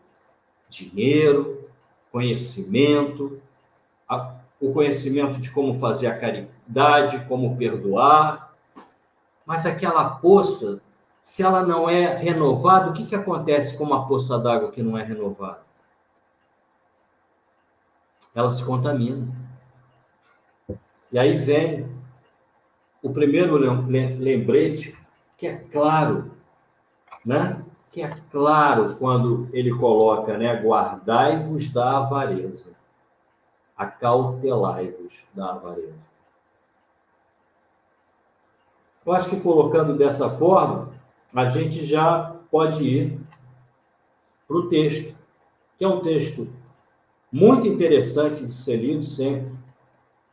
[0.69, 1.63] dinheiro,
[2.13, 3.41] conhecimento,
[4.09, 8.55] a, o conhecimento de como fazer a caridade, como perdoar.
[9.47, 10.81] Mas aquela poça,
[11.23, 14.99] se ela não é renovada, o que, que acontece com uma poça d'água que não
[14.99, 15.63] é renovada?
[18.35, 19.27] Ela se contamina.
[21.11, 21.89] E aí vem
[23.03, 24.97] o primeiro lembrete,
[25.37, 26.33] que é claro,
[27.25, 27.65] né?
[27.91, 30.63] que é claro quando ele coloca, né?
[30.63, 32.77] guardai-vos da avareza,
[33.81, 36.11] acautelai-vos da avareza.
[39.05, 40.93] Eu acho que colocando dessa forma,
[41.35, 43.21] a gente já pode ir
[44.47, 45.15] para o texto,
[45.79, 46.49] que é um texto
[47.33, 49.53] muito interessante de ser lido sempre.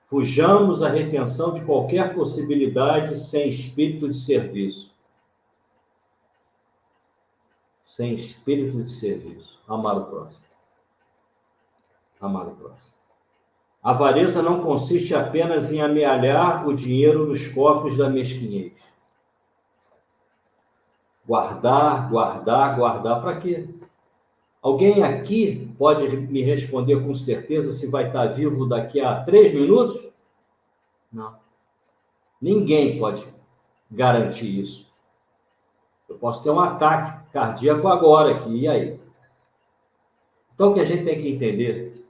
[0.07, 4.91] Fujamos a retenção de qualquer possibilidade sem espírito de serviço
[7.97, 9.59] sem espírito de serviço.
[9.67, 10.45] Amar o próximo.
[12.21, 12.96] Amar o próximo.
[13.87, 18.73] A avareza não consiste apenas em amealhar o dinheiro nos cofres da mesquinhez.
[21.25, 23.69] Guardar, guardar, guardar para quê?
[24.61, 30.05] Alguém aqui pode me responder com certeza se vai estar vivo daqui a três minutos?
[31.09, 31.37] Não.
[32.41, 33.25] Ninguém pode
[33.89, 34.85] garantir isso.
[36.09, 38.99] Eu posso ter um ataque cardíaco agora aqui, e aí?
[40.53, 42.06] Então, o que a gente tem que entender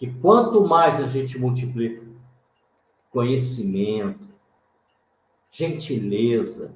[0.00, 2.02] que quanto mais a gente multiplica
[3.10, 4.26] conhecimento,
[5.50, 6.72] gentileza,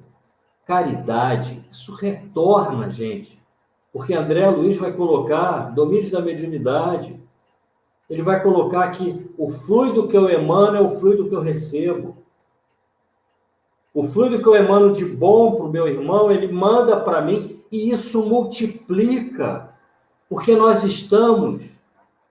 [0.63, 3.41] caridade, isso retorna a gente.
[3.91, 7.19] Porque André Luiz vai colocar domínios da mediunidade,
[8.07, 12.15] ele vai colocar que o fluido que eu emano é o fluido que eu recebo.
[13.91, 17.63] O fluido que eu emano de bom para o meu irmão, ele manda para mim
[17.71, 19.73] e isso multiplica,
[20.29, 21.74] porque nós estamos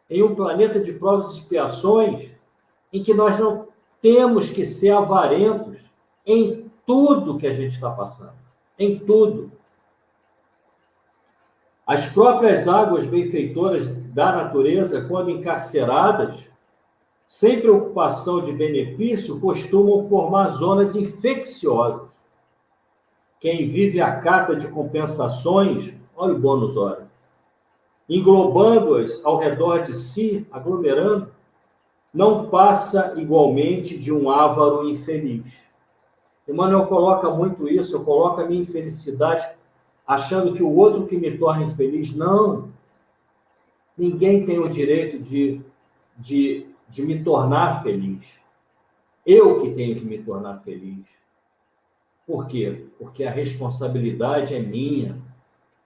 [0.08, 2.30] em um planeta de provas e expiações
[2.92, 3.68] em que nós não
[4.00, 5.78] temos que ser avarentos
[6.26, 8.34] em tudo que a gente está passando,
[8.78, 9.50] em tudo.
[11.86, 16.38] As próprias águas benfeitoras da natureza, quando encarceradas,
[17.26, 22.08] sem preocupação de benefício, costumam formar zonas infecciosas.
[23.40, 27.03] Quem vive a cata de compensações, olha o bônus hora.
[28.08, 31.32] Englobando-as ao redor de si, aglomerando,
[32.12, 35.52] não passa igualmente de um ávaro infeliz.
[36.46, 39.48] Emmanuel coloca muito isso, eu coloco a minha infelicidade
[40.06, 42.14] achando que o outro que me torna infeliz.
[42.14, 42.72] Não.
[43.96, 45.62] Ninguém tem o direito de,
[46.16, 48.26] de, de me tornar feliz.
[49.24, 51.06] Eu que tenho que me tornar feliz.
[52.26, 52.86] Por quê?
[52.98, 55.18] Porque a responsabilidade é minha.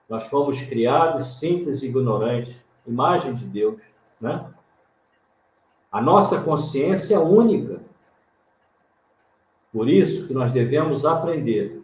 [0.09, 3.79] Nós fomos criados simples e ignorantes, imagem de Deus,
[4.19, 4.49] né?
[5.91, 7.79] A nossa consciência é única.
[9.71, 11.83] Por isso que nós devemos aprender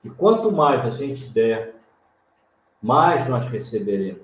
[0.00, 1.76] que quanto mais a gente der,
[2.82, 4.22] mais nós receberemos.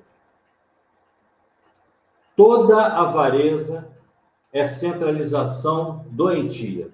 [2.36, 3.86] Toda avareza
[4.52, 6.90] é centralização doentia,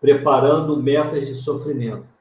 [0.00, 2.15] preparando metas de sofrimento.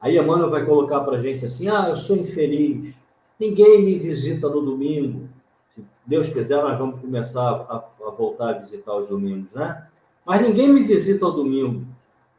[0.00, 2.94] Aí Emmanuel vai colocar para a gente assim: ah, eu sou infeliz,
[3.38, 5.28] ninguém me visita no domingo.
[5.74, 9.86] Se Deus quiser, nós vamos começar a, a voltar a visitar os domingos, né?
[10.24, 11.86] Mas ninguém me visita ao domingo.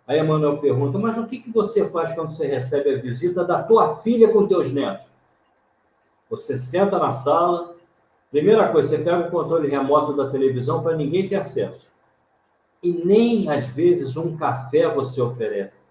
[0.08, 3.64] Aí Emmanuel pergunta: mas o que, que você faz quando você recebe a visita da
[3.64, 5.08] tua filha com teus netos?
[6.30, 7.76] Você senta na sala,
[8.32, 11.88] primeira coisa, você pega o controle remoto da televisão para ninguém ter acesso.
[12.82, 15.89] E nem, às vezes, um café você oferece.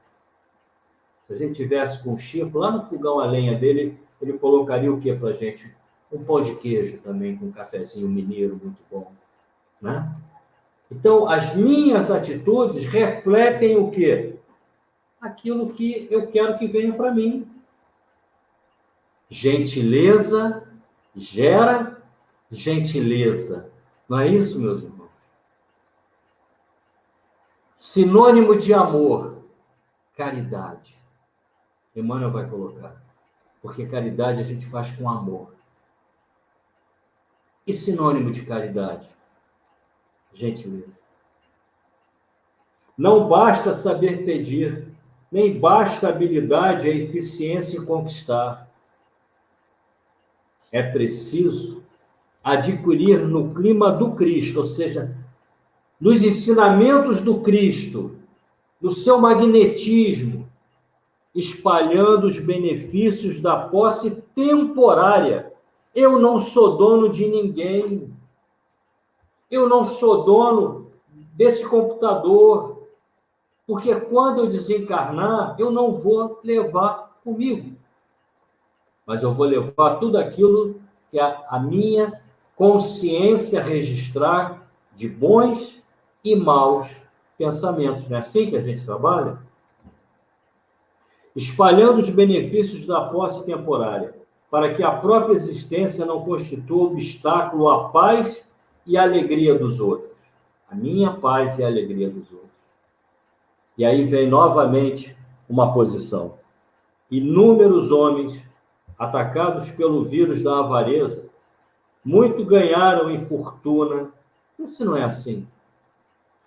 [1.29, 4.91] Se a gente tivesse com o Chico, lá no fogão a lenha dele, ele colocaria
[4.91, 5.77] o que para gente?
[6.11, 9.13] Um pão de queijo também, com um cafezinho mineiro muito bom.
[9.81, 10.11] Né?
[10.91, 14.37] Então, as minhas atitudes refletem o quê?
[15.21, 17.47] Aquilo que eu quero que venha para mim.
[19.29, 20.67] Gentileza
[21.15, 22.03] gera
[22.51, 23.71] gentileza.
[24.09, 25.11] Não é isso, meus irmãos?
[27.77, 29.45] Sinônimo de amor,
[30.17, 30.98] caridade.
[32.01, 33.03] Emmanuel vai colocar.
[33.61, 35.55] Porque caridade a gente faz com amor.
[37.67, 39.09] E sinônimo de caridade?
[40.33, 40.99] Gentileza.
[42.97, 44.89] Não basta saber pedir,
[45.31, 48.69] nem basta habilidade e eficiência em conquistar.
[50.73, 51.83] É preciso
[52.43, 55.17] adquirir no clima do Cristo, ou seja,
[56.01, 58.17] nos ensinamentos do Cristo,
[58.81, 60.48] no seu magnetismo,
[61.39, 65.53] espalhando os benefícios da posse temporária.
[65.95, 68.13] Eu não sou dono de ninguém.
[69.49, 70.91] Eu não sou dono
[71.35, 72.89] desse computador.
[73.65, 77.77] Porque quando eu desencarnar, eu não vou levar comigo.
[79.07, 82.21] Mas eu vou levar tudo aquilo que a, a minha
[82.57, 85.81] consciência registrar de bons
[86.25, 86.89] e maus
[87.39, 88.09] pensamentos.
[88.09, 89.39] Não é assim que a gente trabalha?
[91.35, 94.15] Espalhando os benefícios da posse temporária,
[94.51, 98.43] para que a própria existência não constitua obstáculo à paz
[98.87, 100.17] e à alegria dos outros.
[100.71, 102.55] A minha paz e a alegria dos outros.
[103.77, 105.17] E aí vem novamente
[105.49, 106.35] uma posição.
[107.11, 108.43] Inúmeros homens
[108.99, 111.27] atacados pelo vírus da avareza,
[112.05, 114.11] muito ganharam em fortuna.
[114.59, 115.47] Isso não é assim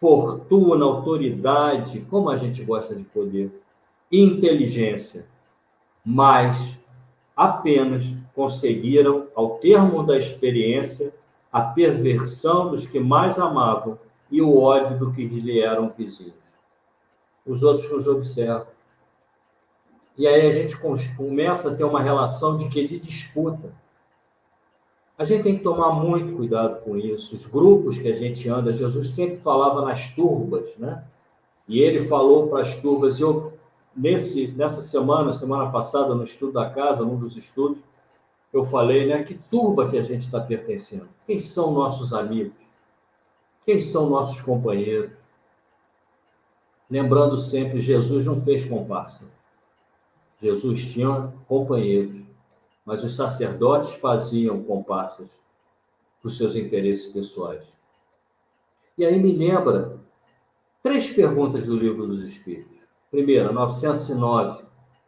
[0.01, 3.53] fortuna, autoridade, como a gente gosta de poder,
[4.11, 5.25] inteligência,
[6.05, 6.77] mas
[7.35, 8.05] apenas
[8.35, 11.13] conseguiram, ao termo da experiência,
[11.51, 13.97] a perversão dos que mais amavam
[14.29, 16.33] e o ódio do que lhe eram vizinhos.
[17.45, 18.67] Os outros nos observam.
[20.17, 20.77] E aí a gente
[21.15, 23.73] começa a ter uma relação de que de disputa.
[25.17, 27.35] A gente tem que tomar muito cuidado com isso.
[27.35, 31.03] Os grupos que a gente anda, Jesus sempre falava nas turbas, né?
[31.67, 33.53] E ele falou para as turbas, eu
[33.95, 37.77] nesse nessa semana, semana passada no estudo da casa, num dos estudos,
[38.53, 41.07] eu falei, né, que turba que a gente está pertencendo.
[41.25, 42.53] Quem são nossos amigos?
[43.65, 45.13] Quem são nossos companheiros?
[46.89, 49.21] Lembrando sempre, Jesus não fez comparsa.
[50.41, 52.21] Jesus tinha companheiros
[52.85, 55.39] mas os sacerdotes faziam comparsas
[56.19, 57.65] para os seus interesses pessoais.
[58.97, 59.99] E aí me lembra
[60.83, 62.80] três perguntas do livro dos Espíritos.
[63.11, 64.63] Primeira, 909,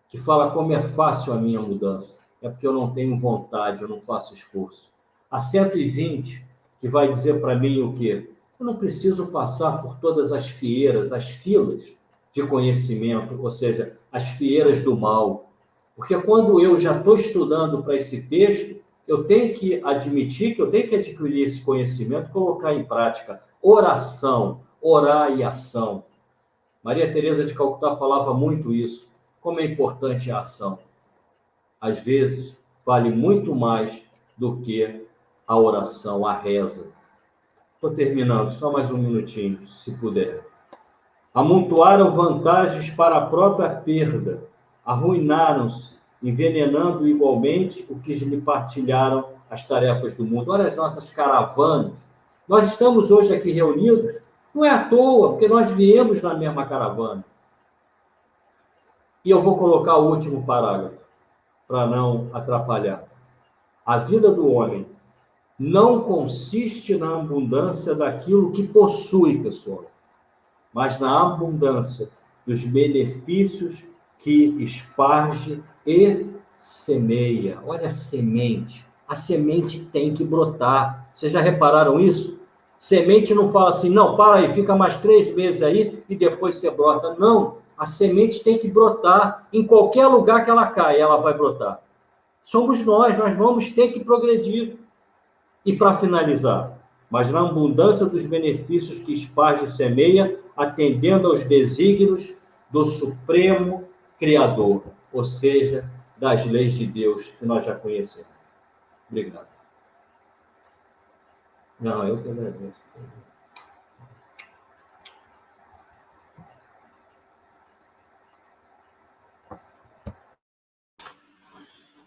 [0.09, 2.19] que fala como é fácil a minha mudança.
[2.41, 4.91] É porque eu não tenho vontade, eu não faço esforço.
[5.31, 6.45] A 120,
[6.81, 8.29] que vai dizer para mim o quê?
[8.59, 11.93] Eu não preciso passar por todas as fieiras, as filas
[12.33, 15.53] de conhecimento, ou seja, as fieiras do mal,
[15.95, 20.69] porque quando eu já estou estudando para esse texto, eu tenho que admitir que eu
[20.69, 23.41] tenho que adquirir esse conhecimento, colocar em prática.
[23.61, 26.03] Oração, orar e ação.
[26.83, 29.07] Maria Teresa de Calcutá falava muito isso.
[29.39, 30.79] Como é importante a ação.
[31.79, 32.53] Às vezes,
[32.85, 34.01] vale muito mais
[34.37, 35.05] do que
[35.47, 36.89] a oração, a reza.
[37.75, 40.45] Estou terminando, só mais um minutinho, se puder.
[41.33, 44.43] Amontoaram vantagens para a própria perda,
[44.85, 50.51] arruinaram-se, envenenando igualmente o que lhe partilharam as tarefas do mundo.
[50.51, 51.93] Olha as nossas caravanas.
[52.47, 54.15] Nós estamos hoje aqui reunidos,
[54.53, 57.25] não é à toa, porque nós viemos na mesma caravana.
[59.25, 60.97] E eu vou colocar o último parágrafo,
[61.67, 63.05] para não atrapalhar.
[63.85, 64.85] A vida do homem
[65.57, 69.85] não consiste na abundância daquilo que possui, pessoal,
[70.73, 72.09] mas na abundância
[72.45, 73.83] dos benefícios
[74.19, 77.59] que esparge e semeia.
[77.65, 78.85] Olha a semente.
[79.07, 81.09] A semente tem que brotar.
[81.15, 82.39] Vocês já repararam isso?
[82.83, 86.69] Semente não fala assim, não, para aí, fica mais três meses aí e depois você
[86.69, 87.15] brota.
[87.17, 89.47] Não, a semente tem que brotar.
[89.53, 91.79] Em qualquer lugar que ela cai, ela vai brotar.
[92.43, 94.75] Somos nós, nós vamos ter que progredir.
[95.65, 96.77] E para finalizar,
[97.09, 102.33] mas na abundância dos benefícios que esparge e semeia, atendendo aos desígnios
[102.69, 103.85] do Supremo
[104.19, 108.27] Criador, ou seja, das leis de Deus que nós já conhecemos.
[109.09, 109.52] Obrigado.
[111.83, 112.73] Não, eu que agradeço.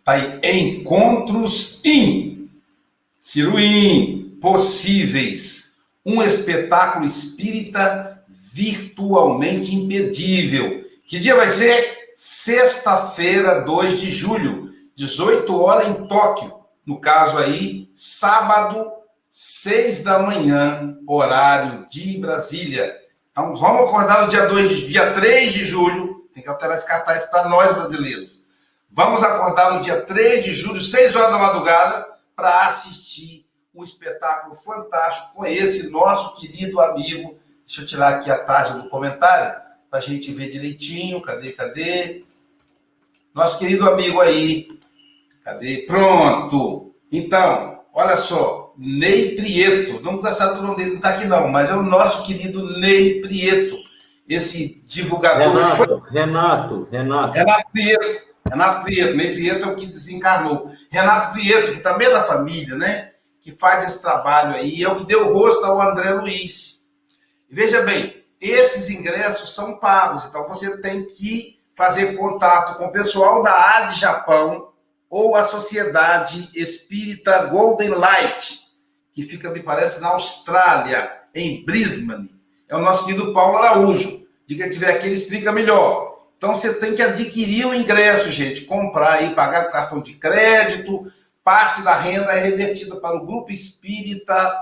[0.02, 2.48] Tá aí, encontros in,
[3.20, 5.76] Ciruim, possíveis.
[6.04, 10.80] Um espetáculo espírita virtualmente impedível.
[11.06, 12.14] Que dia vai ser?
[12.16, 16.54] Sexta-feira, 2 de julho, 18 horas em Tóquio.
[16.86, 18.95] No caso aí, sábado,
[19.38, 22.98] 6 da manhã, horário de Brasília.
[23.30, 26.26] Então, vamos acordar no dia 2, dia 3 de julho.
[26.32, 28.40] Tem que alterar esse cartaz para nós brasileiros.
[28.90, 34.54] Vamos acordar no dia 3 de julho, 6 horas da madrugada, para assistir um espetáculo
[34.54, 37.38] fantástico com esse nosso querido amigo.
[37.66, 39.54] Deixa eu tirar aqui a taxa do comentário,
[39.90, 41.20] para a gente ver direitinho.
[41.20, 42.24] Cadê, cadê?
[43.34, 44.66] Nosso querido amigo aí.
[45.44, 45.84] Cadê?
[45.86, 46.94] Pronto.
[47.12, 48.65] Então, olha só.
[48.78, 50.00] Ney Prieto.
[50.00, 53.20] Não sabe o nome dele, não está aqui não, mas é o nosso querido Ney
[53.20, 53.76] Prieto.
[54.28, 55.54] Esse divulgador.
[55.54, 57.38] Renato, Renato, Renato.
[57.38, 58.26] Renato Prieto.
[58.48, 60.70] Renato Prieto, Ney Prieto é o que desencarnou.
[60.90, 63.12] Renato Prieto, que também é da família, né?
[63.40, 66.82] Que faz esse trabalho aí, é o que deu rosto ao André Luiz.
[67.48, 72.92] E veja bem, esses ingressos são pagos, então você tem que fazer contato com o
[72.92, 74.68] pessoal da AD Japão
[75.08, 78.65] ou a Sociedade Espírita Golden Light,
[79.16, 82.30] que fica, me parece, na Austrália, em Brisbane.
[82.68, 84.26] É o nosso querido Paulo Araújo.
[84.46, 86.18] De quem tiver aqui, ele explica melhor.
[86.36, 91.10] Então você tem que adquirir o ingresso, gente, comprar e pagar cartão de crédito.
[91.42, 94.52] Parte da renda é revertida para o Grupo Espírita,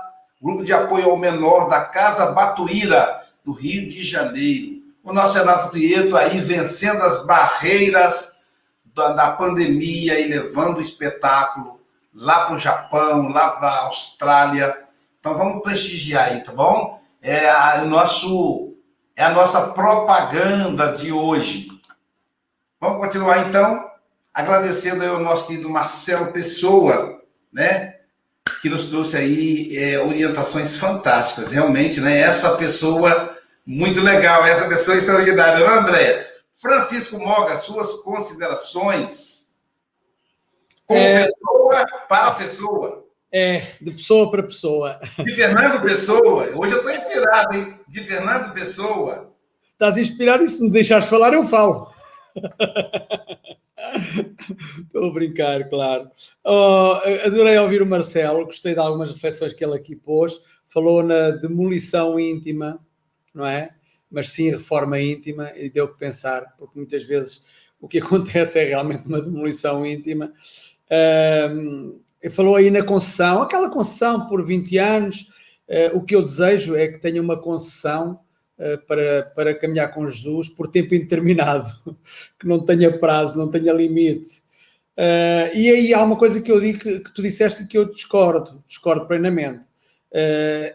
[0.41, 4.81] Grupo de Apoio ao Menor da Casa Batuíra, do Rio de Janeiro.
[5.03, 8.37] O nosso Renato Prieto aí vencendo as barreiras
[8.85, 11.74] da, da pandemia e levando o espetáculo
[12.15, 14.75] lá para o Japão, lá para a Austrália.
[15.19, 16.99] Então vamos prestigiar aí, tá bom?
[17.21, 18.73] É a, o nosso
[19.15, 21.67] é a nossa propaganda de hoje.
[22.79, 23.89] Vamos continuar então,
[24.33, 27.95] agradecendo aí ao nosso querido Marcelo Pessoa, né?
[28.61, 31.51] Que nos trouxe aí é, orientações fantásticas.
[31.51, 32.19] Realmente, né?
[32.19, 33.35] Essa pessoa
[33.65, 36.27] muito legal, essa pessoa extraordinária, não, é, André?
[36.53, 39.44] Francisco Moga, suas considerações
[40.85, 41.25] como é...
[41.25, 43.05] pessoa para pessoa.
[43.31, 44.99] É, de pessoa para pessoa.
[45.17, 46.45] De Fernando Pessoa.
[46.55, 47.79] Hoje eu estou inspirado, hein?
[47.87, 49.35] De Fernando Pessoa.
[49.73, 51.85] Estás inspirado e se me deixares falar, eu falo.
[54.79, 56.09] Estou a brincar, claro.
[56.43, 56.93] Oh,
[57.25, 60.41] adorei ouvir o Marcelo, gostei de algumas reflexões que ele aqui pôs.
[60.67, 62.79] Falou na demolição íntima,
[63.33, 63.75] não é?
[64.09, 67.45] Mas sim reforma íntima, e deu que pensar, porque muitas vezes
[67.81, 70.31] o que acontece é realmente uma demolição íntima.
[70.91, 71.99] Um,
[72.31, 75.29] falou aí na concessão, aquela concessão por 20 anos,
[75.69, 78.19] uh, o que eu desejo é que tenha uma concessão
[78.57, 81.69] uh, para, para caminhar com Jesus por tempo indeterminado,
[82.39, 84.43] que não tenha prazo, não tenha limite.
[84.97, 87.91] Uh, e aí há uma coisa que eu digo que, que tu disseste que eu
[87.91, 89.61] discordo, discordo plenamente.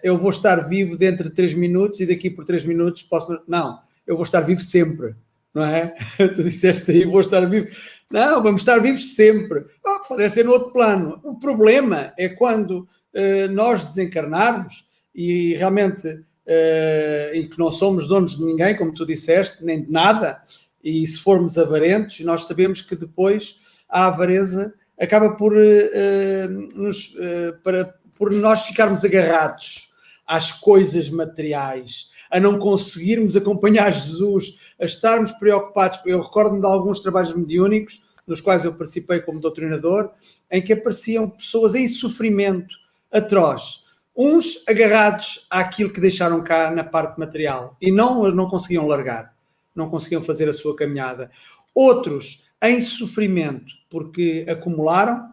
[0.03, 3.43] eu vou estar vivo dentro de 3 minutos e daqui por 3 minutos posso.
[3.49, 5.15] Não, eu vou estar vivo sempre,
[5.55, 5.95] não é?
[6.35, 7.69] tu disseste aí, vou estar vivo
[8.11, 9.65] não, vamos estar vivos sempre.
[9.87, 11.21] Oh, pode ser no outro plano.
[11.23, 18.37] O problema é quando uh, nós desencarnarmos e realmente uh, em que não somos donos
[18.37, 20.43] de ninguém, como tu disseste, nem de nada,
[20.83, 27.57] e se formos avarentos, nós sabemos que depois a avareza acaba por, uh, nos, uh,
[27.63, 29.91] para, por nós ficarmos agarrados
[30.27, 36.01] às coisas materiais, a não conseguirmos acompanhar Jesus, a estarmos preocupados.
[36.07, 40.11] Eu recordo-me de alguns trabalhos mediúnicos, nos quais eu participei como doutrinador,
[40.51, 42.77] em que apareciam pessoas em sofrimento
[43.11, 49.35] atroz, uns agarrados àquilo que deixaram cá na parte material e não, não conseguiam largar,
[49.75, 51.31] não conseguiam fazer a sua caminhada.
[51.75, 55.31] Outros em sofrimento porque acumularam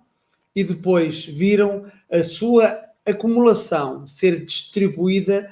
[0.55, 5.49] e depois viram a sua acumulação ser distribuída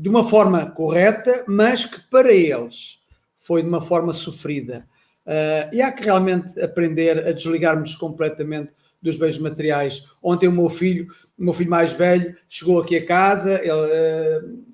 [0.00, 3.02] de uma forma correta, mas que para eles
[3.36, 4.88] foi de uma forma sofrida.
[5.26, 8.72] Uh, e há que realmente aprender a desligarmos completamente
[9.02, 10.08] dos bens materiais.
[10.22, 11.06] Ontem o meu filho,
[11.38, 14.64] o meu filho mais velho, chegou aqui a casa, ele uh,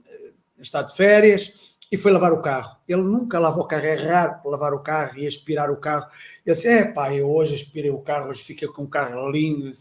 [0.61, 2.77] está de férias e foi lavar o carro.
[2.87, 6.09] Ele nunca lava o carro, é raro lavar o carro e aspirar o carro.
[6.45, 9.73] Ele disse: É, pai, eu hoje aspirei o carro, hoje fiquei com o carro lindo.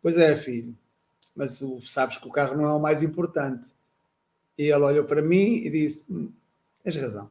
[0.00, 0.74] Pois é, filho,
[1.36, 3.76] mas tu sabes que o carro não é o mais importante.
[4.58, 6.32] E ele olhou para mim e disse: hum,
[6.82, 7.30] Tens razão,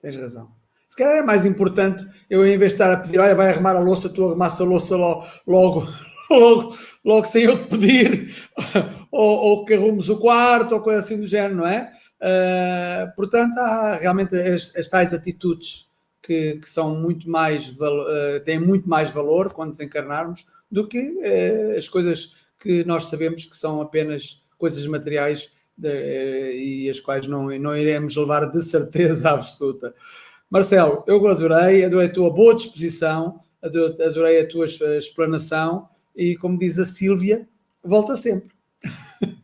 [0.00, 0.50] tens razão.
[0.88, 3.76] Se calhar é mais importante eu, em vez de estar a pedir, olha, vai arrumar
[3.76, 5.86] a louça, tu arrumasse a louça logo, logo,
[6.30, 8.34] logo, logo sem eu te pedir,
[9.12, 11.92] ou, ou que arrumes o quarto, ou coisa assim do género, não é?
[12.20, 15.88] Uh, portanto, há realmente as, as tais atitudes
[16.22, 21.78] que, que, são muito mais, uh, têm muito mais valor quando desencarnarmos do que uh,
[21.78, 27.46] as coisas que nós sabemos que são apenas coisas materiais de, e as quais não,
[27.58, 29.94] não iremos levar de certeza absoluta.
[30.50, 36.78] Marcelo, eu adorei, adorei a tua boa disposição, adorei a tua explanação e, como diz
[36.78, 37.48] a Sílvia,
[37.82, 38.56] volta sempre.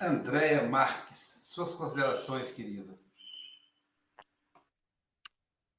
[0.00, 2.94] Andréia Marques, suas considerações, querida.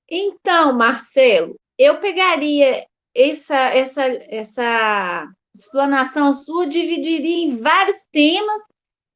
[0.09, 5.27] Então, Marcelo, eu pegaria essa, essa, essa
[5.57, 8.61] explanação sua, dividiria em vários temas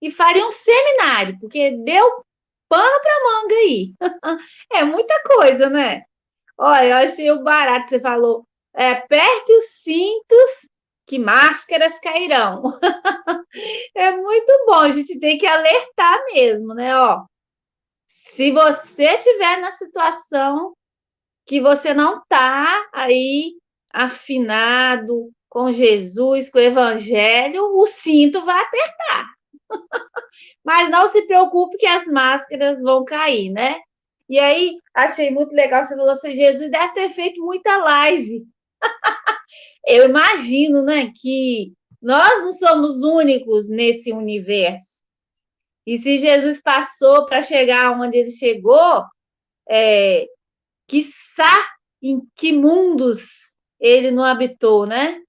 [0.02, 2.24] e faria um seminário, porque deu
[2.68, 3.94] pano para manga aí.
[4.74, 6.04] é muita coisa, né?
[6.58, 10.70] Olha, eu achei o barato, você falou, é, aperte os cintos
[11.06, 12.64] que máscaras cairão.
[13.96, 16.96] é muito bom, a gente tem que alertar mesmo, né?
[16.98, 17.26] Ó,
[18.08, 20.74] se você estiver na situação
[21.46, 23.56] que você não está aí
[23.92, 29.26] afinado com Jesus, com o Evangelho, o cinto vai apertar.
[30.64, 33.80] Mas não se preocupe que as máscaras vão cair, né?
[34.30, 38.46] E aí, achei muito legal, você falou assim, Jesus deve ter feito muita live.
[39.88, 45.00] eu imagino, né, que nós não somos únicos nesse universo.
[45.86, 49.04] E se Jesus passou para chegar onde ele chegou,
[49.68, 50.28] é,
[50.88, 51.68] quiçá
[52.02, 53.24] em que mundos
[53.80, 55.20] ele não habitou, né?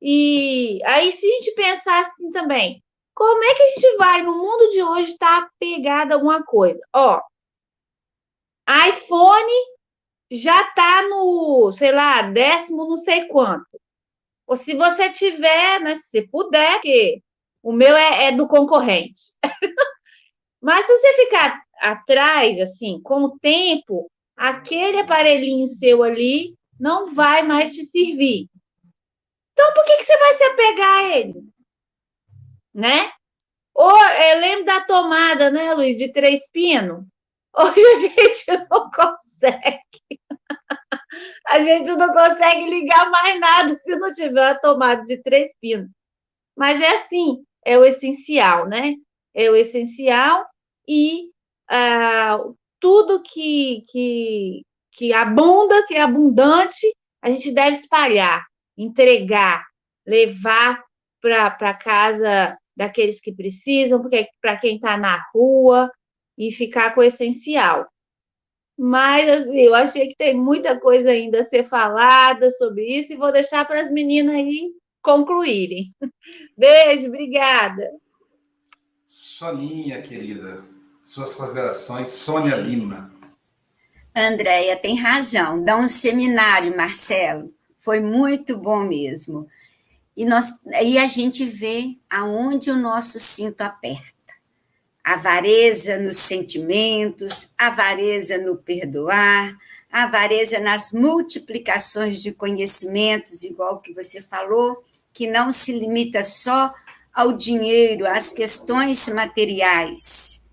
[0.00, 2.82] E aí, se a gente pensar assim também,
[3.14, 5.48] como é que a gente vai, no mundo de hoje, estar tá
[5.92, 6.80] a alguma coisa?
[6.94, 7.20] Ó,
[8.88, 9.52] iPhone
[10.30, 13.66] já está no, sei lá, décimo não sei quanto.
[14.46, 17.22] Ou se você tiver, né, se puder, porque
[17.62, 19.34] o meu é, é do concorrente.
[20.60, 27.42] Mas se você ficar atrás, assim, com o tempo, aquele aparelhinho seu ali não vai
[27.42, 28.48] mais te servir.
[29.58, 31.34] Então, por que, que você vai se apegar a ele?
[32.72, 33.10] Né?
[33.74, 37.04] Ou eu lembro da tomada, né, Luiz, de três pinos?
[37.52, 39.82] Hoje a gente não consegue
[41.48, 45.90] a gente não consegue ligar mais nada se não tiver a tomada de três pinos.
[46.56, 48.94] Mas é assim, é o essencial, né?
[49.34, 50.46] É o essencial
[50.86, 51.32] e
[51.68, 52.38] ah,
[52.78, 56.86] tudo que, que, que abunda, que é abundante,
[57.20, 58.46] a gente deve espalhar,
[58.78, 59.66] entregar,
[60.06, 60.82] levar
[61.20, 64.08] para casa daqueles que precisam,
[64.40, 65.90] para quem está na rua,
[66.38, 67.86] e ficar com o essencial.
[68.78, 73.16] Mas, assim, eu achei que tem muita coisa ainda a ser falada sobre isso e
[73.16, 74.70] vou deixar para as meninas aí
[75.02, 75.92] concluírem.
[76.56, 77.90] Beijo, obrigada.
[79.04, 80.64] Soninha, querida,
[81.02, 83.12] suas considerações, Sônia Lima.
[84.14, 85.64] Andréia tem razão.
[85.64, 87.52] Dá um seminário, Marcelo.
[87.78, 89.48] Foi muito bom mesmo.
[90.16, 94.18] E, nós, e a gente vê aonde o nosso cinto aperta
[95.08, 99.56] avareza nos sentimentos, avareza no perdoar,
[99.90, 106.74] avareza nas multiplicações de conhecimentos, igual que você falou, que não se limita só
[107.10, 110.44] ao dinheiro, às questões materiais.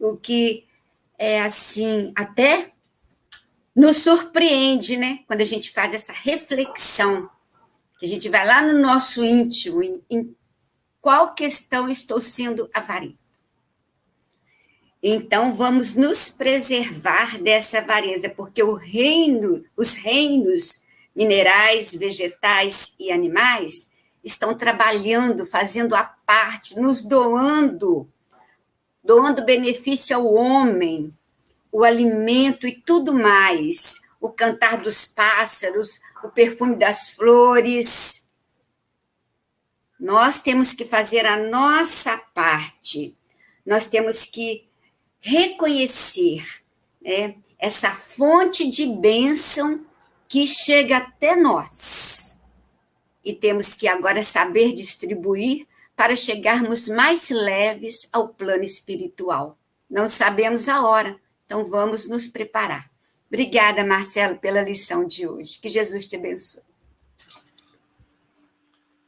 [0.00, 0.64] O que
[1.18, 2.72] é assim, até
[3.76, 5.20] nos surpreende, né?
[5.26, 7.28] Quando a gente faz essa reflexão,
[7.98, 10.34] que a gente vai lá no nosso íntimo, em, em
[11.00, 13.18] qual questão estou sendo avarenta.
[15.02, 20.82] Então vamos nos preservar dessa avareza, porque o reino, os reinos
[21.14, 23.90] minerais, vegetais e animais
[24.24, 28.08] estão trabalhando, fazendo a parte, nos doando,
[29.04, 31.16] doando benefício ao homem,
[31.70, 38.30] o alimento e tudo mais, o cantar dos pássaros, o perfume das flores.
[39.98, 43.16] Nós temos que fazer a nossa parte,
[43.64, 44.66] nós temos que
[45.18, 46.44] reconhecer
[47.00, 49.84] né, essa fonte de bênção
[50.28, 52.40] que chega até nós.
[53.24, 59.58] E temos que agora saber distribuir para chegarmos mais leves ao plano espiritual.
[59.90, 62.90] Não sabemos a hora, então, vamos nos preparar.
[63.28, 65.58] Obrigada, Marcelo, pela lição de hoje.
[65.60, 66.62] Que Jesus te abençoe.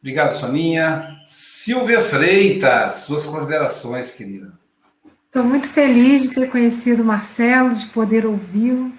[0.00, 1.20] Obrigado, Soninha.
[1.26, 4.56] Silvia Freitas, suas considerações, querida.
[5.26, 8.92] Estou muito feliz de ter conhecido o Marcelo, de poder ouvi-lo.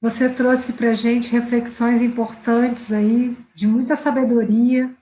[0.00, 4.94] Você trouxe para a gente reflexões importantes aí, de muita sabedoria.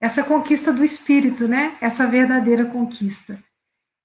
[0.00, 1.76] Essa conquista do espírito, né?
[1.80, 3.42] Essa verdadeira conquista.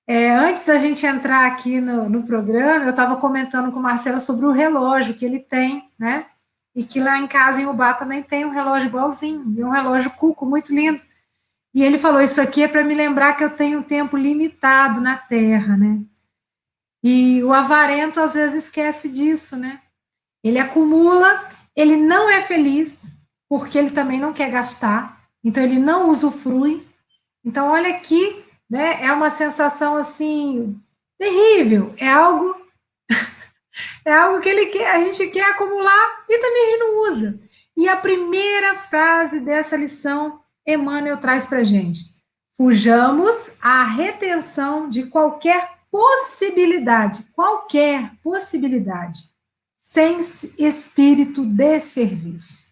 [0.07, 4.21] É, antes da gente entrar aqui no, no programa, eu estava comentando com o Marcelo
[4.21, 6.27] sobre o relógio que ele tem, né?
[6.75, 10.11] E que lá em casa, em Ubá, também tem um relógio igualzinho, e um relógio
[10.11, 11.01] cuco muito lindo.
[11.73, 15.01] E ele falou: Isso aqui é para me lembrar que eu tenho um tempo limitado
[15.01, 15.99] na Terra, né?
[17.03, 19.81] E o avarento às vezes esquece disso, né?
[20.43, 23.11] Ele acumula, ele não é feliz,
[23.49, 26.85] porque ele também não quer gastar, então ele não usufrui.
[27.43, 29.03] Então, olha aqui né?
[29.03, 30.79] É uma sensação assim
[31.17, 31.93] terrível.
[31.97, 32.55] É algo
[34.05, 37.39] é algo que ele quer, a gente quer acumular e também a gente não usa.
[37.77, 42.01] E a primeira frase dessa lição Emmanuel traz para gente:
[42.55, 49.19] fujamos à retenção de qualquer possibilidade, qualquer possibilidade,
[49.77, 50.19] sem
[50.57, 52.65] espírito de serviço.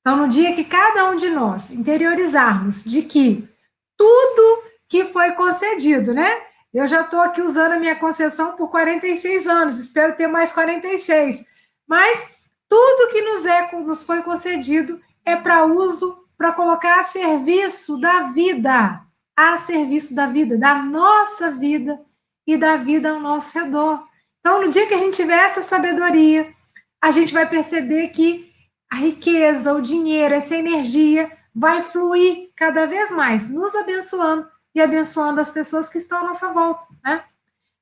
[0.00, 3.46] Então, no dia que cada um de nós interiorizarmos de que
[3.98, 6.42] tudo que foi concedido, né?
[6.74, 11.46] Eu já estou aqui usando a minha concessão por 46 anos, espero ter mais 46.
[11.86, 12.28] Mas
[12.68, 18.22] tudo que nos, é, nos foi concedido é para uso, para colocar a serviço da
[18.22, 19.00] vida,
[19.36, 22.00] a serviço da vida, da nossa vida
[22.44, 24.04] e da vida ao nosso redor.
[24.40, 26.52] Então, no dia que a gente tiver essa sabedoria,
[27.00, 28.50] a gente vai perceber que
[28.90, 35.40] a riqueza, o dinheiro, essa energia vai fluir cada vez mais, nos abençoando e abençoando
[35.40, 37.24] as pessoas que estão à nossa volta, né?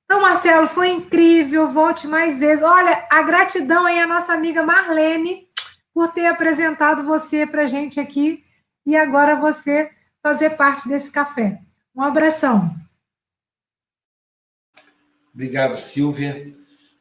[0.04, 2.64] Então, Marcelo, foi incrível, volte mais vezes.
[2.64, 5.46] Olha, a gratidão aí à nossa amiga Marlene
[5.92, 8.42] por ter apresentado você para gente aqui
[8.86, 9.90] e agora você
[10.22, 11.60] fazer parte desse café.
[11.94, 12.74] Um abração.
[15.34, 16.48] Obrigado, Silvia.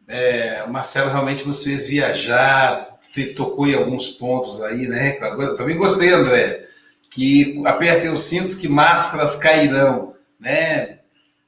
[0.06, 2.98] É, Marcelo realmente nos fez viajar,
[3.36, 5.12] tocou em alguns pontos aí, né?
[5.58, 6.68] também gostei, André
[7.18, 11.00] que apertem os cintos que máscaras cairão, né?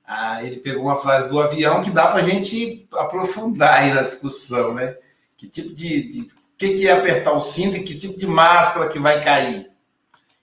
[0.04, 4.02] Ah, ele pegou uma frase do avião que dá para a gente aprofundar aí na
[4.02, 4.98] discussão, né?
[5.38, 6.26] Que tipo de, de
[6.58, 9.70] que, que é apertar o cinto e que tipo de máscara que vai cair.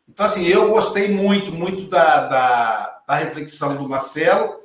[0.08, 4.60] Então, assim, eu gostei muito, muito da, da, da reflexão do Marcelo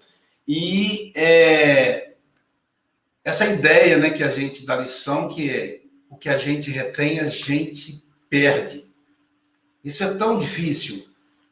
[0.47, 2.11] e é,
[3.23, 7.19] essa ideia né, que a gente da lição, que é o que a gente retém,
[7.19, 8.90] a gente perde.
[9.83, 11.05] Isso é tão difícil.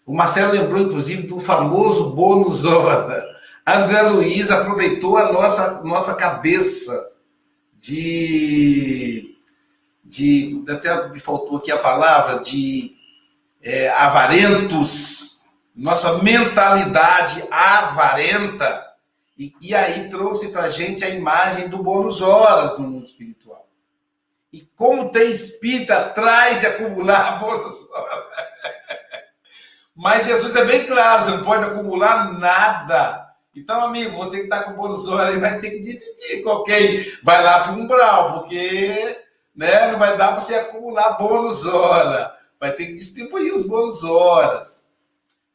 [0.05, 3.25] O Marcelo lembrou, inclusive, do famoso bônus hora.
[3.65, 7.11] A André Luiz aproveitou a nossa, nossa cabeça
[7.77, 9.35] de,
[10.03, 10.63] de.
[10.69, 12.95] Até me faltou aqui a palavra, de
[13.61, 15.41] é, avarentos,
[15.75, 18.85] nossa mentalidade avarenta,
[19.37, 23.58] e, e aí trouxe para a gente a imagem do bônus horas no mundo espiritual.
[24.51, 27.87] E como tem espírita atrás de acumular bônus
[29.95, 33.29] Mas Jesus é bem claro, você não pode acumular nada.
[33.55, 37.43] Então, amigo, você que está com bônus hora vai ter que dividir com quem vai
[37.43, 39.17] lá para o umbral, porque
[39.55, 42.35] né, não vai dar para você acumular bônus hora.
[42.59, 44.87] Vai ter que distribuir os bônus horas.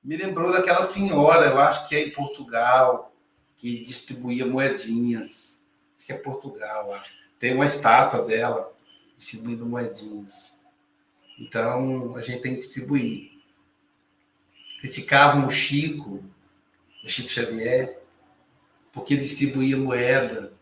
[0.02, 3.12] Me lembrou daquela senhora, eu acho que é em Portugal,
[3.56, 5.64] que distribuía moedinhas.
[5.96, 7.12] Acho que é Portugal, acho.
[7.38, 8.73] Tem uma estátua dela
[9.16, 10.56] distribuindo moedinhas.
[11.38, 13.32] Então, a gente tem que distribuir.
[14.80, 16.22] Criticavam o Chico,
[17.04, 17.98] o Chico Xavier,
[18.92, 20.52] porque ele distribuía moeda,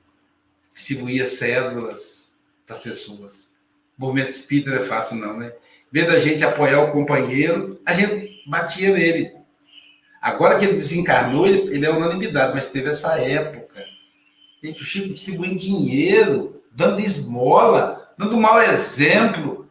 [0.73, 2.33] distribuía cédulas
[2.67, 3.51] para as pessoas.
[3.99, 5.53] O movimento espírita não é fácil, não, né?
[5.91, 9.33] Vez da gente apoiar o companheiro, a gente batia nele.
[10.21, 13.85] Agora que ele desencarnou, ele, ele é unanimidade, mas teve essa época.
[14.63, 19.69] Gente, o Chico distribuindo dinheiro, dando esmola, dando mau exemplo.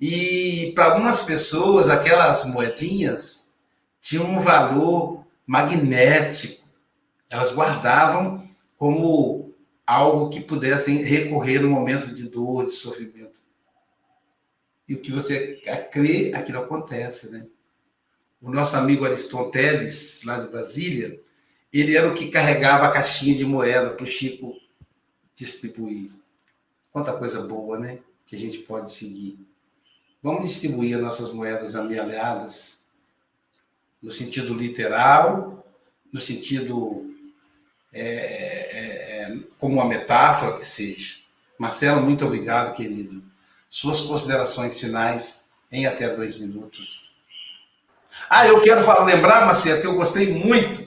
[0.00, 3.52] E para algumas pessoas, aquelas moedinhas
[4.00, 6.64] tinham um valor magnético.
[7.30, 9.54] Elas guardavam como
[9.86, 13.42] algo que pudessem recorrer no momento de dor, de sofrimento.
[14.88, 17.46] E o que você crê, aquilo acontece, né?
[18.40, 21.18] O nosso amigo Aristoteles, lá de Brasília,
[21.72, 24.54] ele era o que carregava a caixinha de moeda para o Chico
[25.34, 26.10] distribuir.
[26.94, 27.98] Quanta coisa boa, né?
[28.24, 29.36] Que a gente pode seguir.
[30.22, 32.84] Vamos distribuir as nossas moedas amealhadas
[34.00, 35.48] no sentido literal,
[36.12, 37.12] no sentido
[37.92, 41.16] é, é, é, como uma metáfora que seja.
[41.58, 43.24] Marcelo, muito obrigado, querido.
[43.68, 47.16] Suas considerações finais em até dois minutos.
[48.30, 50.86] Ah, eu quero falar, lembrar, Marcelo, que eu gostei muito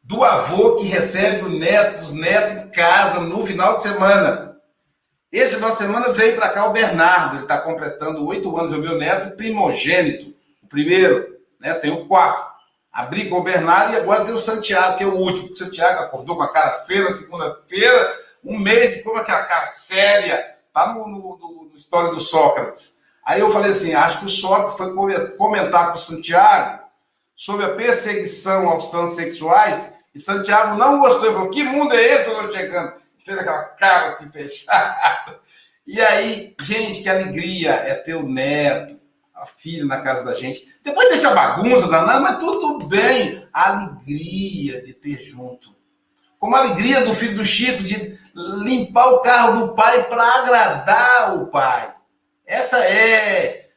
[0.00, 4.43] do avô que recebe o neto, os netos em casa no final de semana.
[5.34, 8.76] Esse final de semana veio para cá o Bernardo, ele está completando oito anos, é
[8.76, 10.32] o meu neto primogênito,
[10.62, 11.74] o primeiro, né?
[11.74, 12.54] Tem o quatro
[12.94, 15.50] abri com o Bernardo e agora tem o Santiago, que é o último.
[15.50, 18.14] O Santiago acordou com a cara feia na segunda-feira,
[18.44, 20.54] um mês como aquela cara séria.
[20.72, 22.98] Tá no, no, no, no história do Sócrates.
[23.24, 24.94] Aí eu falei assim: acho que o Sócrates foi
[25.36, 26.84] comentar com o Santiago
[27.34, 31.24] sobre a perseguição aos transexuais e Santiago não gostou.
[31.24, 33.03] Ele falou: que mundo é esse que eu estou chegando?
[33.24, 35.40] Fez aquela cara assim fechada.
[35.86, 39.00] E aí, gente, que alegria é ter o neto,
[39.34, 40.66] a filha na casa da gente.
[40.82, 43.48] Depois deixa a bagunça danada, mas tudo bem.
[43.52, 45.74] A alegria de ter junto.
[46.38, 51.36] Como a alegria do filho do Chico de limpar o carro do pai para agradar
[51.38, 51.94] o pai.
[52.46, 53.68] Essa é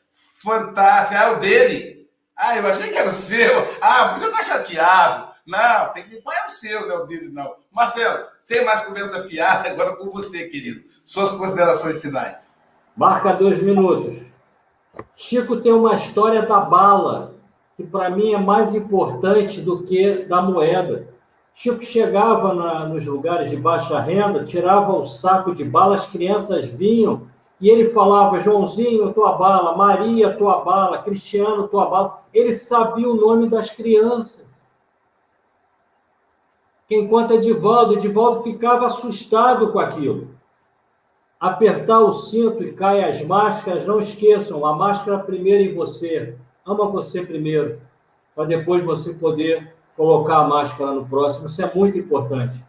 [0.44, 1.20] fantástica.
[1.20, 2.10] Ah, o dele.
[2.36, 3.78] Ah, eu achei que era o seu.
[3.82, 5.34] Ah, você tá chateado.
[5.46, 7.56] Não, tem que limpar é o seu, não é o dele, não.
[7.72, 10.80] Marcelo, sem mais conversa fiada, agora com você, querido.
[11.04, 12.62] Suas considerações finais.
[12.96, 14.20] Marca dois minutos.
[15.18, 17.36] Chico tem uma história da bala,
[17.76, 21.10] que para mim é mais importante do que da moeda.
[21.54, 26.68] Chico chegava na, nos lugares de baixa renda, tirava o saco de bala, as crianças
[26.68, 27.28] vinham
[27.60, 32.24] e ele falava: Joãozinho, tua bala, Maria, tua bala, Cristiano, tua bala.
[32.34, 34.47] Ele sabia o nome das crianças.
[36.90, 40.38] Enquanto Edivaldo, Edivaldo ficava assustado com aquilo
[41.40, 46.36] apertar o cinto e cai as máscaras, não esqueçam, a máscara primeiro em você.
[46.66, 47.80] Ama você primeiro,
[48.36, 51.46] para depois você poder colocar a máscara no próximo.
[51.46, 52.62] Isso é muito importante.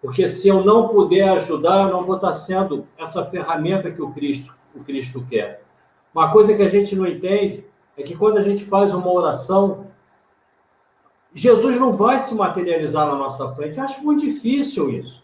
[0.00, 4.12] Porque se eu não puder ajudar, eu não vou estar sendo essa ferramenta que o
[4.12, 5.64] Cristo, o Cristo quer.
[6.14, 7.64] Uma coisa que a gente não entende
[7.96, 9.86] é que quando a gente faz uma oração,
[11.34, 13.78] Jesus não vai se materializar na nossa frente.
[13.78, 15.22] Eu acho muito difícil isso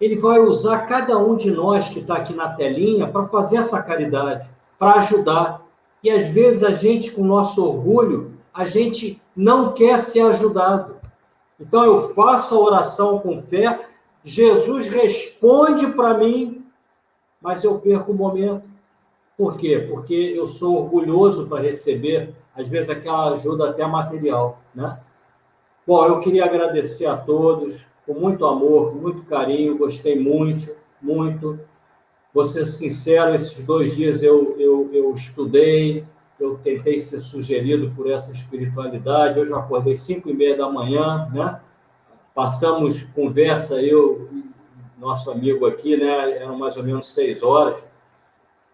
[0.00, 3.82] ele vai usar cada um de nós que está aqui na telinha para fazer essa
[3.82, 4.46] caridade,
[4.78, 5.62] para ajudar.
[6.02, 10.96] E às vezes a gente, com nosso orgulho, a gente não quer ser ajudado.
[11.58, 13.86] Então eu faço a oração com fé,
[14.22, 16.66] Jesus responde para mim,
[17.40, 18.62] mas eu perco o momento.
[19.36, 19.86] Por quê?
[19.90, 24.96] Porque eu sou orgulhoso para receber, às vezes, aquela ajuda até material, né?
[25.86, 27.74] Bom, eu queria agradecer a todos,
[28.06, 31.60] com muito amor, com muito carinho, gostei muito, muito.
[32.32, 36.04] Vou ser sincero, esses dois dias eu, eu, eu estudei,
[36.40, 39.38] eu tentei ser sugerido por essa espiritualidade.
[39.38, 41.60] Hoje eu acordei cinco e meia da manhã, né?
[42.34, 44.26] Passamos conversa, eu
[44.98, 46.38] nosso amigo aqui, né?
[46.38, 47.76] Eram mais ou menos seis horas.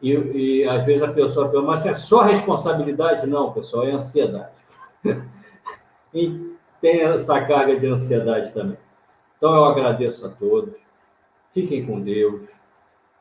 [0.00, 3.26] E, e às vezes a pessoa pergunta, mas é só responsabilidade?
[3.26, 4.52] Não, pessoal, é ansiedade.
[6.14, 6.49] e
[6.81, 8.78] tem essa carga de ansiedade também.
[9.37, 10.74] Então eu agradeço a todos.
[11.53, 12.43] Fiquem com Deus.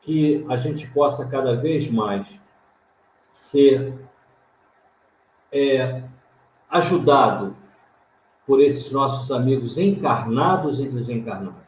[0.02, 2.26] Que a gente possa cada vez mais
[3.30, 3.94] ser
[5.52, 6.02] é,
[6.70, 7.52] ajudado
[8.46, 11.60] por esses nossos amigos encarnados e desencarnados.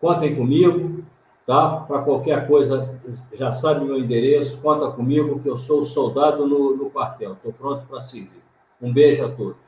[0.00, 1.04] Contem comigo,
[1.46, 1.80] tá?
[1.80, 2.98] Para qualquer coisa,
[3.32, 7.32] já sabe meu endereço, conta comigo que eu sou soldado no, no quartel.
[7.32, 8.42] Estou pronto para servir.
[8.80, 9.63] Um beijo a todos.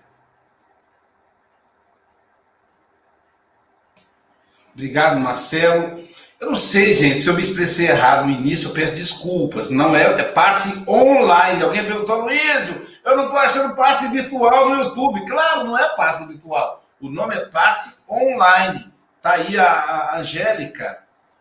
[4.76, 6.04] Obrigado, Marcelo.
[6.38, 9.70] Eu não sei, gente, se eu me expressei errado no início, eu peço desculpas.
[9.70, 11.62] Não é, é passe online.
[11.62, 15.24] Alguém perguntou, Luísio, eu não estou achando passe virtual no YouTube.
[15.26, 16.86] Claro, não é passe virtual.
[17.00, 18.92] O nome é passe online.
[19.22, 20.98] Tá aí a, a Angélica.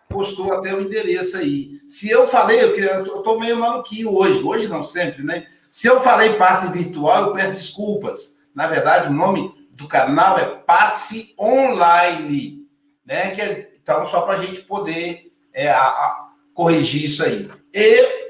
[0.08, 1.72] postou até o endereço aí.
[1.90, 5.44] Se eu falei, eu estou meio maluquinho hoje, hoje não sempre, né?
[5.70, 8.38] Se eu falei passe virtual, eu peço desculpas.
[8.56, 12.65] Na verdade, o nome do canal é Passe Online,
[13.06, 13.32] né?
[13.32, 17.48] Que é, então, só para a gente poder é, a, a, corrigir isso aí.
[17.74, 18.26] E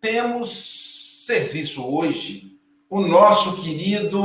[0.00, 2.58] temos serviço hoje,
[2.88, 4.20] o nosso querido.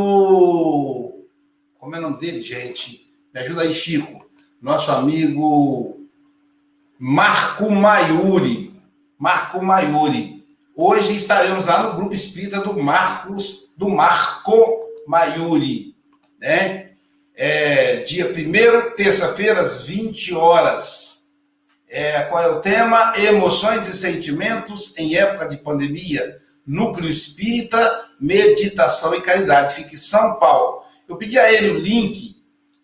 [1.78, 3.06] Como é o nome dele, gente?
[3.34, 4.28] Me ajuda aí, Chico.
[4.62, 6.08] Nosso amigo
[6.98, 8.74] Marco Maiuri.
[9.18, 10.46] Marco Maiuri.
[10.76, 14.56] Hoje estaremos lá no grupo espírita do Marcos, do Marco
[15.06, 15.94] Maiuri,
[16.40, 16.89] né?
[17.42, 21.30] É, dia 1 terça-feira, às 20 horas.
[21.88, 23.14] É, qual é o tema?
[23.16, 26.36] Emoções e sentimentos em época de pandemia.
[26.68, 29.76] Núcleo Espírita, Meditação e Caridade.
[29.76, 30.84] Fique em São Paulo.
[31.08, 32.40] Eu pedi a ele o link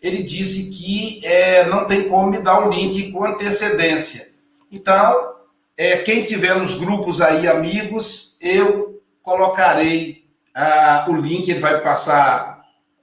[0.06, 4.30] ele disse que é, não tem como me dar o um link com antecedência.
[4.72, 5.34] Então,
[5.78, 12.55] é, quem tiver nos grupos aí, amigos, eu colocarei ah, o link, ele vai passar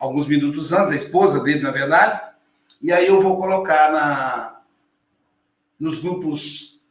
[0.03, 2.21] alguns minutos antes, a esposa dele, na verdade,
[2.83, 4.61] e aí eu vou colocar na,
[5.79, 6.85] nos grupos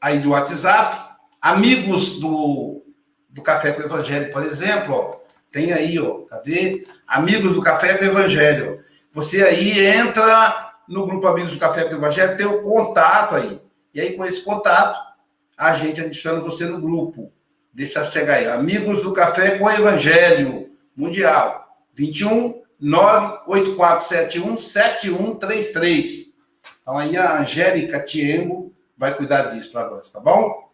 [0.00, 0.96] aí do WhatsApp,
[1.42, 2.84] amigos do,
[3.28, 5.20] do Café com o Evangelho, por exemplo, ó,
[5.50, 6.86] tem aí, ó, cadê?
[7.04, 8.78] Amigos do Café com o Evangelho.
[9.12, 13.60] Você aí entra no grupo Amigos do Café com o Evangelho, tem o contato aí.
[13.92, 14.96] E aí, com esse contato,
[15.58, 17.32] a gente adiciona você no grupo.
[17.74, 18.46] Deixa chegar aí.
[18.46, 21.59] Amigos do Café com o Evangelho Mundial.
[22.00, 26.38] 21 98471 7133.
[26.80, 30.70] Então aí a Angélica Tiengo vai cuidar disso para nós, tá bom?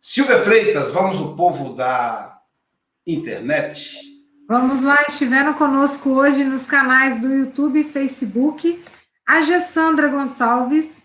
[0.00, 2.40] Silvia Freitas, vamos o povo da
[3.06, 3.98] internet.
[4.48, 8.82] Vamos lá, estiveram conosco hoje nos canais do YouTube e Facebook
[9.26, 11.00] a Gessandra Gonçalves,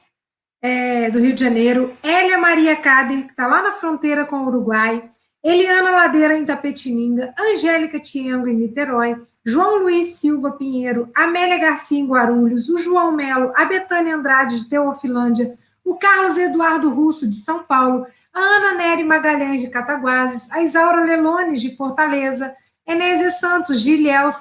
[0.61, 4.47] é, do Rio de Janeiro, Elia Maria Cader, que está lá na fronteira com o
[4.47, 5.07] Uruguai,
[5.43, 9.15] Eliana Ladeira, em Tapetininga, Angélica Tiengo, em Niterói,
[9.45, 14.67] João Luiz Silva Pinheiro, Amélia Garcia, em Guarulhos, o João Melo, a Betânia Andrade, de
[14.67, 20.63] Teofilândia, o Carlos Eduardo Russo, de São Paulo, a Ana Nery Magalhães, de Cataguases, a
[20.63, 22.55] Isaura Lelones, de Fortaleza,
[22.87, 24.35] Enésia Santos, Gilhéus,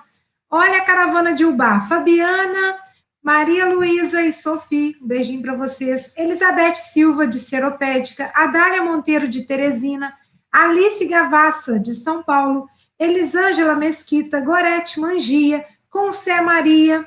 [0.51, 2.77] olha a caravana de Ubá, Fabiana,
[3.23, 9.43] Maria Luísa e Sofia, um beijinho para vocês, Elizabeth Silva, de Seropédica, Adália Monteiro, de
[9.43, 10.15] Teresina,
[10.51, 12.69] Alice Gavassa, de São Paulo,
[13.05, 17.07] Elisângela Mesquita, Gorete Mangia, Concé Maria,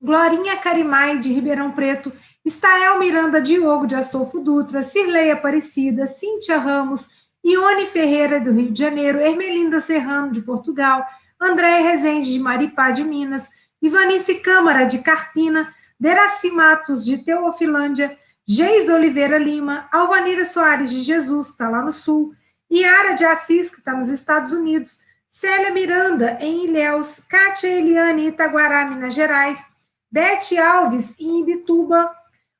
[0.00, 2.12] Glorinha Carimai, de Ribeirão Preto,
[2.44, 7.08] Estael Miranda Diogo, de Astolfo Dutra, Cirlei Aparecida, Cíntia Ramos,
[7.44, 11.04] Ione Ferreira, do Rio de Janeiro, Ermelinda Serrano, de Portugal,
[11.40, 13.50] André Rezende, de Maripá, de Minas,
[13.80, 18.16] Ivanice Câmara, de Carpina, Deraci Matos, de Teofilândia,
[18.46, 22.34] Geis Oliveira Lima, Alvanira Soares de Jesus, que está lá no Sul,
[22.70, 25.00] Iara de Assis, que está nos Estados Unidos,
[25.36, 29.66] Célia Miranda, em Ilhéus, Kátia Eliane, Itaguará, Minas Gerais,
[30.10, 32.10] Bete Alves, em Ibituba,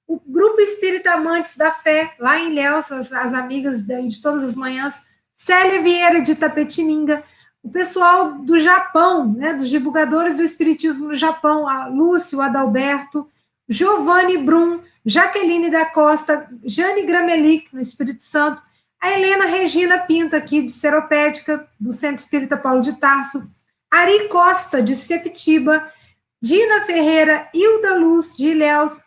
[0.07, 4.45] o Grupo Espírita Amantes da Fé, lá em Ilhéus, as, as amigas de, de, todas
[4.45, 5.01] as manhãs,
[5.35, 7.25] Célia Vieira de Tapetininga,
[7.63, 13.27] o pessoal do Japão, né, dos divulgadores do Espiritismo no Japão, a Lúcio, Adalberto,
[13.67, 18.63] Giovanni Brum, Jaqueline da Costa, Jane Gramelic, no Espírito Santo,
[19.01, 23.47] a Helena Regina Pinto, aqui de Seropédica, do Centro Espírita Paulo de Tarso,
[23.91, 25.91] Ari Costa, de Septiba,
[26.41, 29.01] Dina Ferreira, Hilda Luz, de Ilhéus,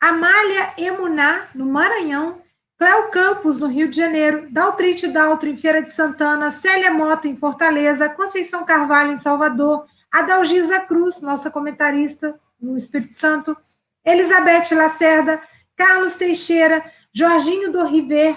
[0.00, 2.42] Amália Emuná, no Maranhão,
[2.78, 7.36] Cléo Campos, no Rio de Janeiro, Daltrite Daltro, em Feira de Santana, Célia Mota, em
[7.36, 13.56] Fortaleza, Conceição Carvalho, em Salvador, Adalgisa Cruz, nossa comentarista no Espírito Santo,
[14.04, 15.40] Elizabeth Lacerda,
[15.76, 18.36] Carlos Teixeira, Jorginho do River,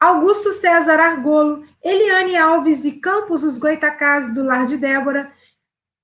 [0.00, 5.32] Augusto César Argolo, Eliane Alves e Campos, os Goitacazes do Lar de Débora,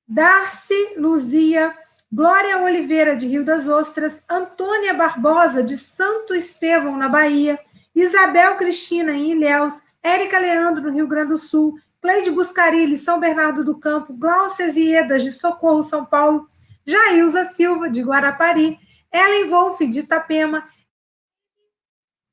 [0.06, 1.74] Darcy Luzia,
[2.12, 7.58] Glória Oliveira, de Rio das Ostras, Antônia Barbosa, de Santo Estevão, na Bahia,
[7.94, 13.64] Isabel Cristina, em Ilhéus, Érica Leandro, no Rio Grande do Sul, Cleide Buscarilli, São Bernardo
[13.64, 16.48] do Campo, Glaucia Ziedas, de Socorro, São Paulo,
[16.84, 18.78] Jailza Silva, de Guarapari,
[19.12, 20.64] Ellen Wolff, de Itapema,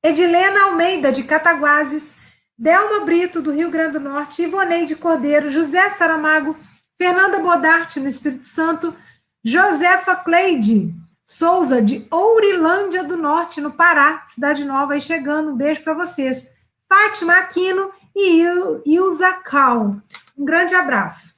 [0.08, 2.14] Edilena Almeida, de Cataguases,
[2.58, 6.56] Delma Brito, do Rio Grande do Norte, Ivoneide Cordeiro, José Saramago,
[6.98, 8.96] Fernanda Bodarte, no Espírito Santo,
[9.44, 10.94] Josefa Cleide
[11.28, 15.52] Souza, de Ourilândia do Norte, no Pará, Cidade Nova, aí chegando.
[15.52, 16.50] Um beijo para vocês.
[16.88, 18.44] Fátima Aquino e
[18.86, 19.98] Ilza Cal.
[20.38, 21.36] Um grande abraço.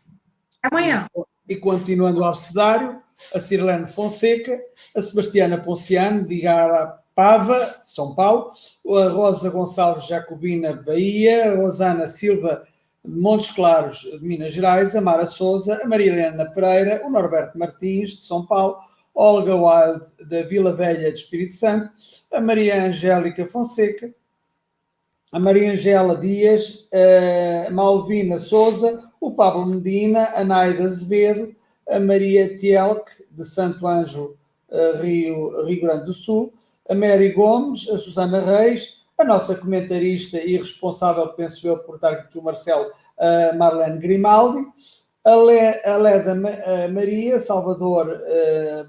[0.61, 1.07] Amanhã.
[1.47, 3.01] E continuando o abecedário,
[3.33, 4.55] a Cirlane Fonseca,
[4.95, 8.49] a Sebastiana Ponciano, de Igara Pava, São Paulo,
[8.87, 12.65] a Rosa Gonçalves Jacobina, Bahia, a Rosana Silva
[13.03, 17.59] de Montes Claros, de Minas Gerais, a Mara Souza, a Maria Helena Pereira, o Norberto
[17.59, 18.77] Martins, de São Paulo,
[19.13, 21.91] Olga Wild, da Vila Velha de Espírito Santo,
[22.31, 24.15] a Maria Angélica Fonseca,
[25.33, 26.87] a Maria Angela Dias,
[27.67, 31.53] a Malvina Souza, o Pablo Medina, a Naida Azevedo,
[31.85, 34.37] a Maria Tielk, de Santo Anjo,
[35.01, 36.53] Rio, Rio Grande do Sul,
[36.89, 42.11] a Mary Gomes, a Susana Reis, a nossa comentarista e responsável, penso eu, por estar
[42.13, 44.65] aqui o Marcelo, a Marlene Grimaldi,
[45.23, 46.35] a, Le, a Leda
[46.91, 48.19] Maria, Salvador,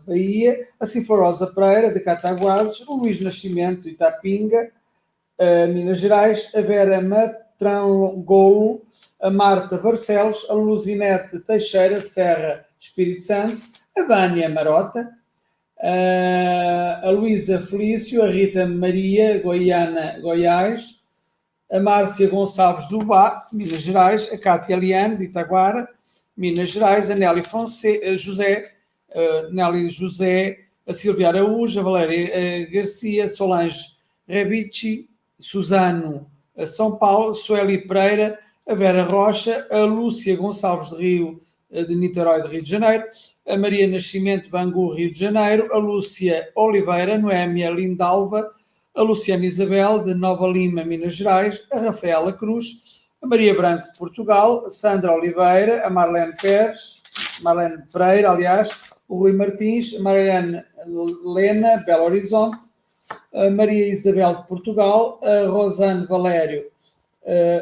[0.07, 4.71] Bahia, a Ciforosa Pereira, de Cataguases, o Luís Nascimento, Itapinga,
[5.75, 8.83] Minas Gerais, a Vera Matrangolo,
[9.21, 13.63] a Marta Barcelos, a Luzinete Teixeira, Serra, Espírito Santo,
[13.97, 15.20] a Vânia Marota,
[15.83, 21.01] a Luísa Felício, a Rita Maria, Goiana, Goiás,
[21.71, 25.89] a Márcia Gonçalves do Bá, Minas Gerais, a Cátia Liane, de Itaguara,
[26.37, 28.71] Minas Gerais, a Nelly Fonse, a José,
[29.15, 33.97] a Nelly José, a Silvia Araújo, a Valéria Garcia, Solange
[34.29, 35.09] Rebici,
[35.39, 41.95] Suzano, a São Paulo, Sueli Pereira, a Vera Rocha, a Lúcia Gonçalves de Rio, de
[41.95, 43.05] Niterói, de Rio de Janeiro,
[43.49, 48.51] a Maria Nascimento, Bangu, Rio de Janeiro, a Lúcia Oliveira, Noémia Lindalva,
[48.95, 53.99] a Luciana Isabel, de Nova Lima, Minas Gerais, a Rafaela Cruz, a Maria Branco, de
[53.99, 57.01] Portugal, a Sandra Oliveira, a Marlene Pérez,
[57.43, 58.71] Marlene Pereira, aliás,
[59.09, 60.65] o Rui Martins, a Mariana
[61.35, 62.59] Lena, Belo Horizonte,
[63.33, 66.65] a Maria Isabel, de Portugal, a Rosane Valério,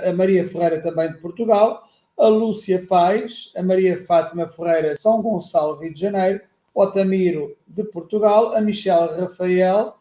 [0.07, 1.83] a Maria Ferreira, também de Portugal,
[2.19, 6.41] a Lúcia Pais, a Maria Fátima Ferreira, São Gonçalo, Rio de Janeiro,
[6.75, 9.95] Otamiro, de Portugal, a Michelle Rafael,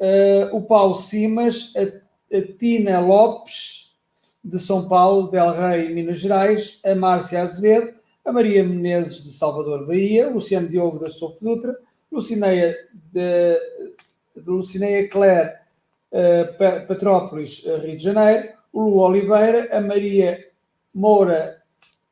[0.00, 3.96] uh, o Paulo Simas, a, a, Tina Lopes,
[4.42, 7.94] de São Paulo, Del Rey, Minas Gerais, a Márcia Azevedo,
[8.24, 11.78] a Maria Menezes, de Salvador, Bahia, Luciano Diogo, da Estofo Dutra,
[12.10, 12.76] Lucineia,
[13.12, 13.58] de,
[14.36, 15.54] de Lucineia Clare,
[16.10, 20.53] uh, Petrópolis, Rio de Janeiro, o Lu Oliveira, a Maria
[20.94, 21.62] Moura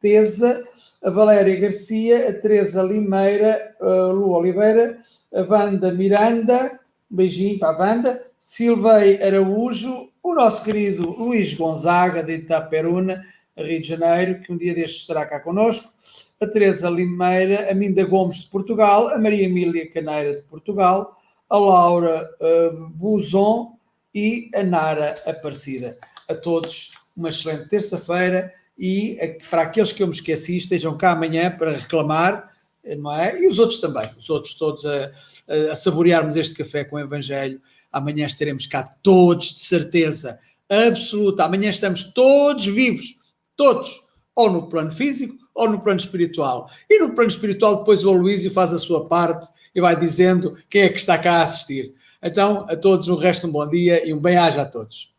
[0.01, 0.65] Teza,
[1.03, 4.99] a Valéria Garcia, a Teresa Limeira, a Lu Oliveira,
[5.33, 6.81] a Wanda Miranda,
[7.11, 13.25] um beijinho para a Wanda, Silvei Araújo, o nosso querido Luís Gonzaga, de Itaperuna,
[13.57, 15.93] Rio de Janeiro, que um dia destes estará cá connosco,
[16.41, 21.17] a Teresa Limeira, a Minda Gomes, de Portugal, a Maria Emília Caneira, de Portugal,
[21.49, 23.77] a Laura uh, Buzon
[24.13, 25.97] e a Nara Aparecida.
[26.29, 31.51] A todos, uma excelente terça-feira e para aqueles que eu me esqueci estejam cá amanhã
[31.57, 32.51] para reclamar,
[32.99, 33.41] não é?
[33.41, 35.11] E os outros também, os outros todos a,
[35.49, 37.61] a, a saborearmos este café com o Evangelho.
[37.93, 41.45] Amanhã estaremos cá todos, de certeza absoluta.
[41.45, 43.17] Amanhã estamos todos vivos,
[43.57, 44.03] todos,
[44.35, 46.71] ou no plano físico ou no plano espiritual.
[46.89, 50.83] E no plano espiritual, depois o Aloísio faz a sua parte e vai dizendo quem
[50.83, 51.95] é que está cá a assistir.
[52.23, 55.12] Então, a todos, um resto um bom dia e um bem-aja a todos.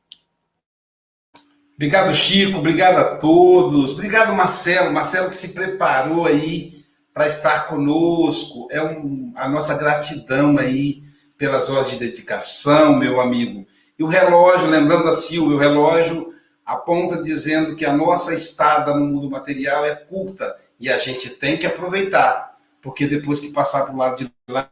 [1.83, 2.59] Obrigado, Chico.
[2.59, 3.91] Obrigado a todos.
[3.91, 4.93] Obrigado, Marcelo.
[4.93, 6.71] Marcelo que se preparou aí
[7.13, 8.69] para estar conosco.
[8.71, 11.03] É um, a nossa gratidão aí
[11.37, 13.67] pelas horas de dedicação, meu amigo.
[13.99, 16.33] E o relógio, lembrando a Silvia, o relógio
[16.65, 21.57] aponta dizendo que a nossa estada no mundo material é curta e a gente tem
[21.57, 24.71] que aproveitar, porque depois que passar para o lado de lá,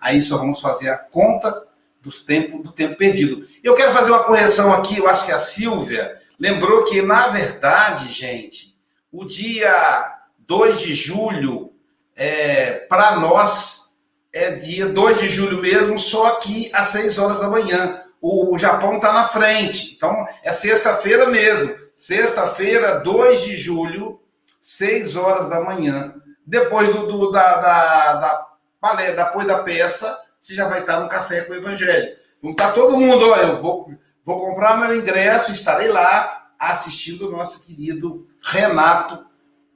[0.00, 1.66] aí só vamos fazer a conta
[2.02, 3.46] dos tempos, do tempo perdido.
[3.62, 8.08] Eu quero fazer uma correção aqui, eu acho que a Silvia lembrou que, na verdade,
[8.08, 8.76] gente,
[9.10, 11.72] o dia 2 de julho,
[12.16, 13.96] é, para nós,
[14.32, 18.00] é dia 2 de julho mesmo, só aqui às 6 horas da manhã.
[18.20, 21.74] O, o Japão está na frente, então é sexta-feira mesmo.
[21.94, 24.20] Sexta-feira, 2 de julho,
[24.58, 26.14] 6 horas da manhã.
[26.44, 28.46] Depois do, do da, da, da,
[28.80, 32.16] da, depois da peça, você já vai estar no Café com o Evangelho.
[32.42, 37.30] Não está todo mundo, ó, eu vou, vou comprar meu ingresso, estarei lá assistindo o
[37.30, 39.24] nosso querido Renato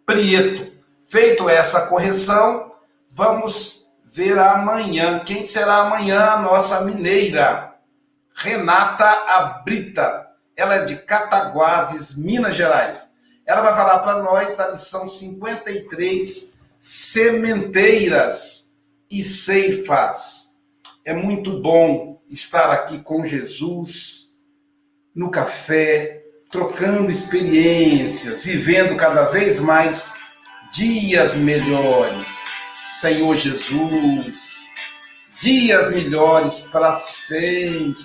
[0.04, 0.72] Prieto.
[1.08, 2.72] Feito essa correção,
[3.08, 5.20] vamos ver amanhã.
[5.20, 6.32] Quem será amanhã?
[6.32, 7.74] A nossa mineira,
[8.34, 10.26] Renata Abrita.
[10.56, 13.12] Ela é de Cataguases, Minas Gerais.
[13.46, 18.72] Ela vai falar para nós da lição 53, Sementeiras
[19.08, 20.45] e Ceifas.
[21.06, 24.36] É muito bom estar aqui com Jesus,
[25.14, 30.14] no café, trocando experiências, vivendo cada vez mais
[30.72, 32.26] dias melhores.
[33.00, 34.66] Senhor Jesus,
[35.40, 38.02] dias melhores para sempre.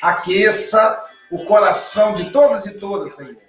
[0.00, 3.43] Aqueça o coração de todos e todas, Senhor.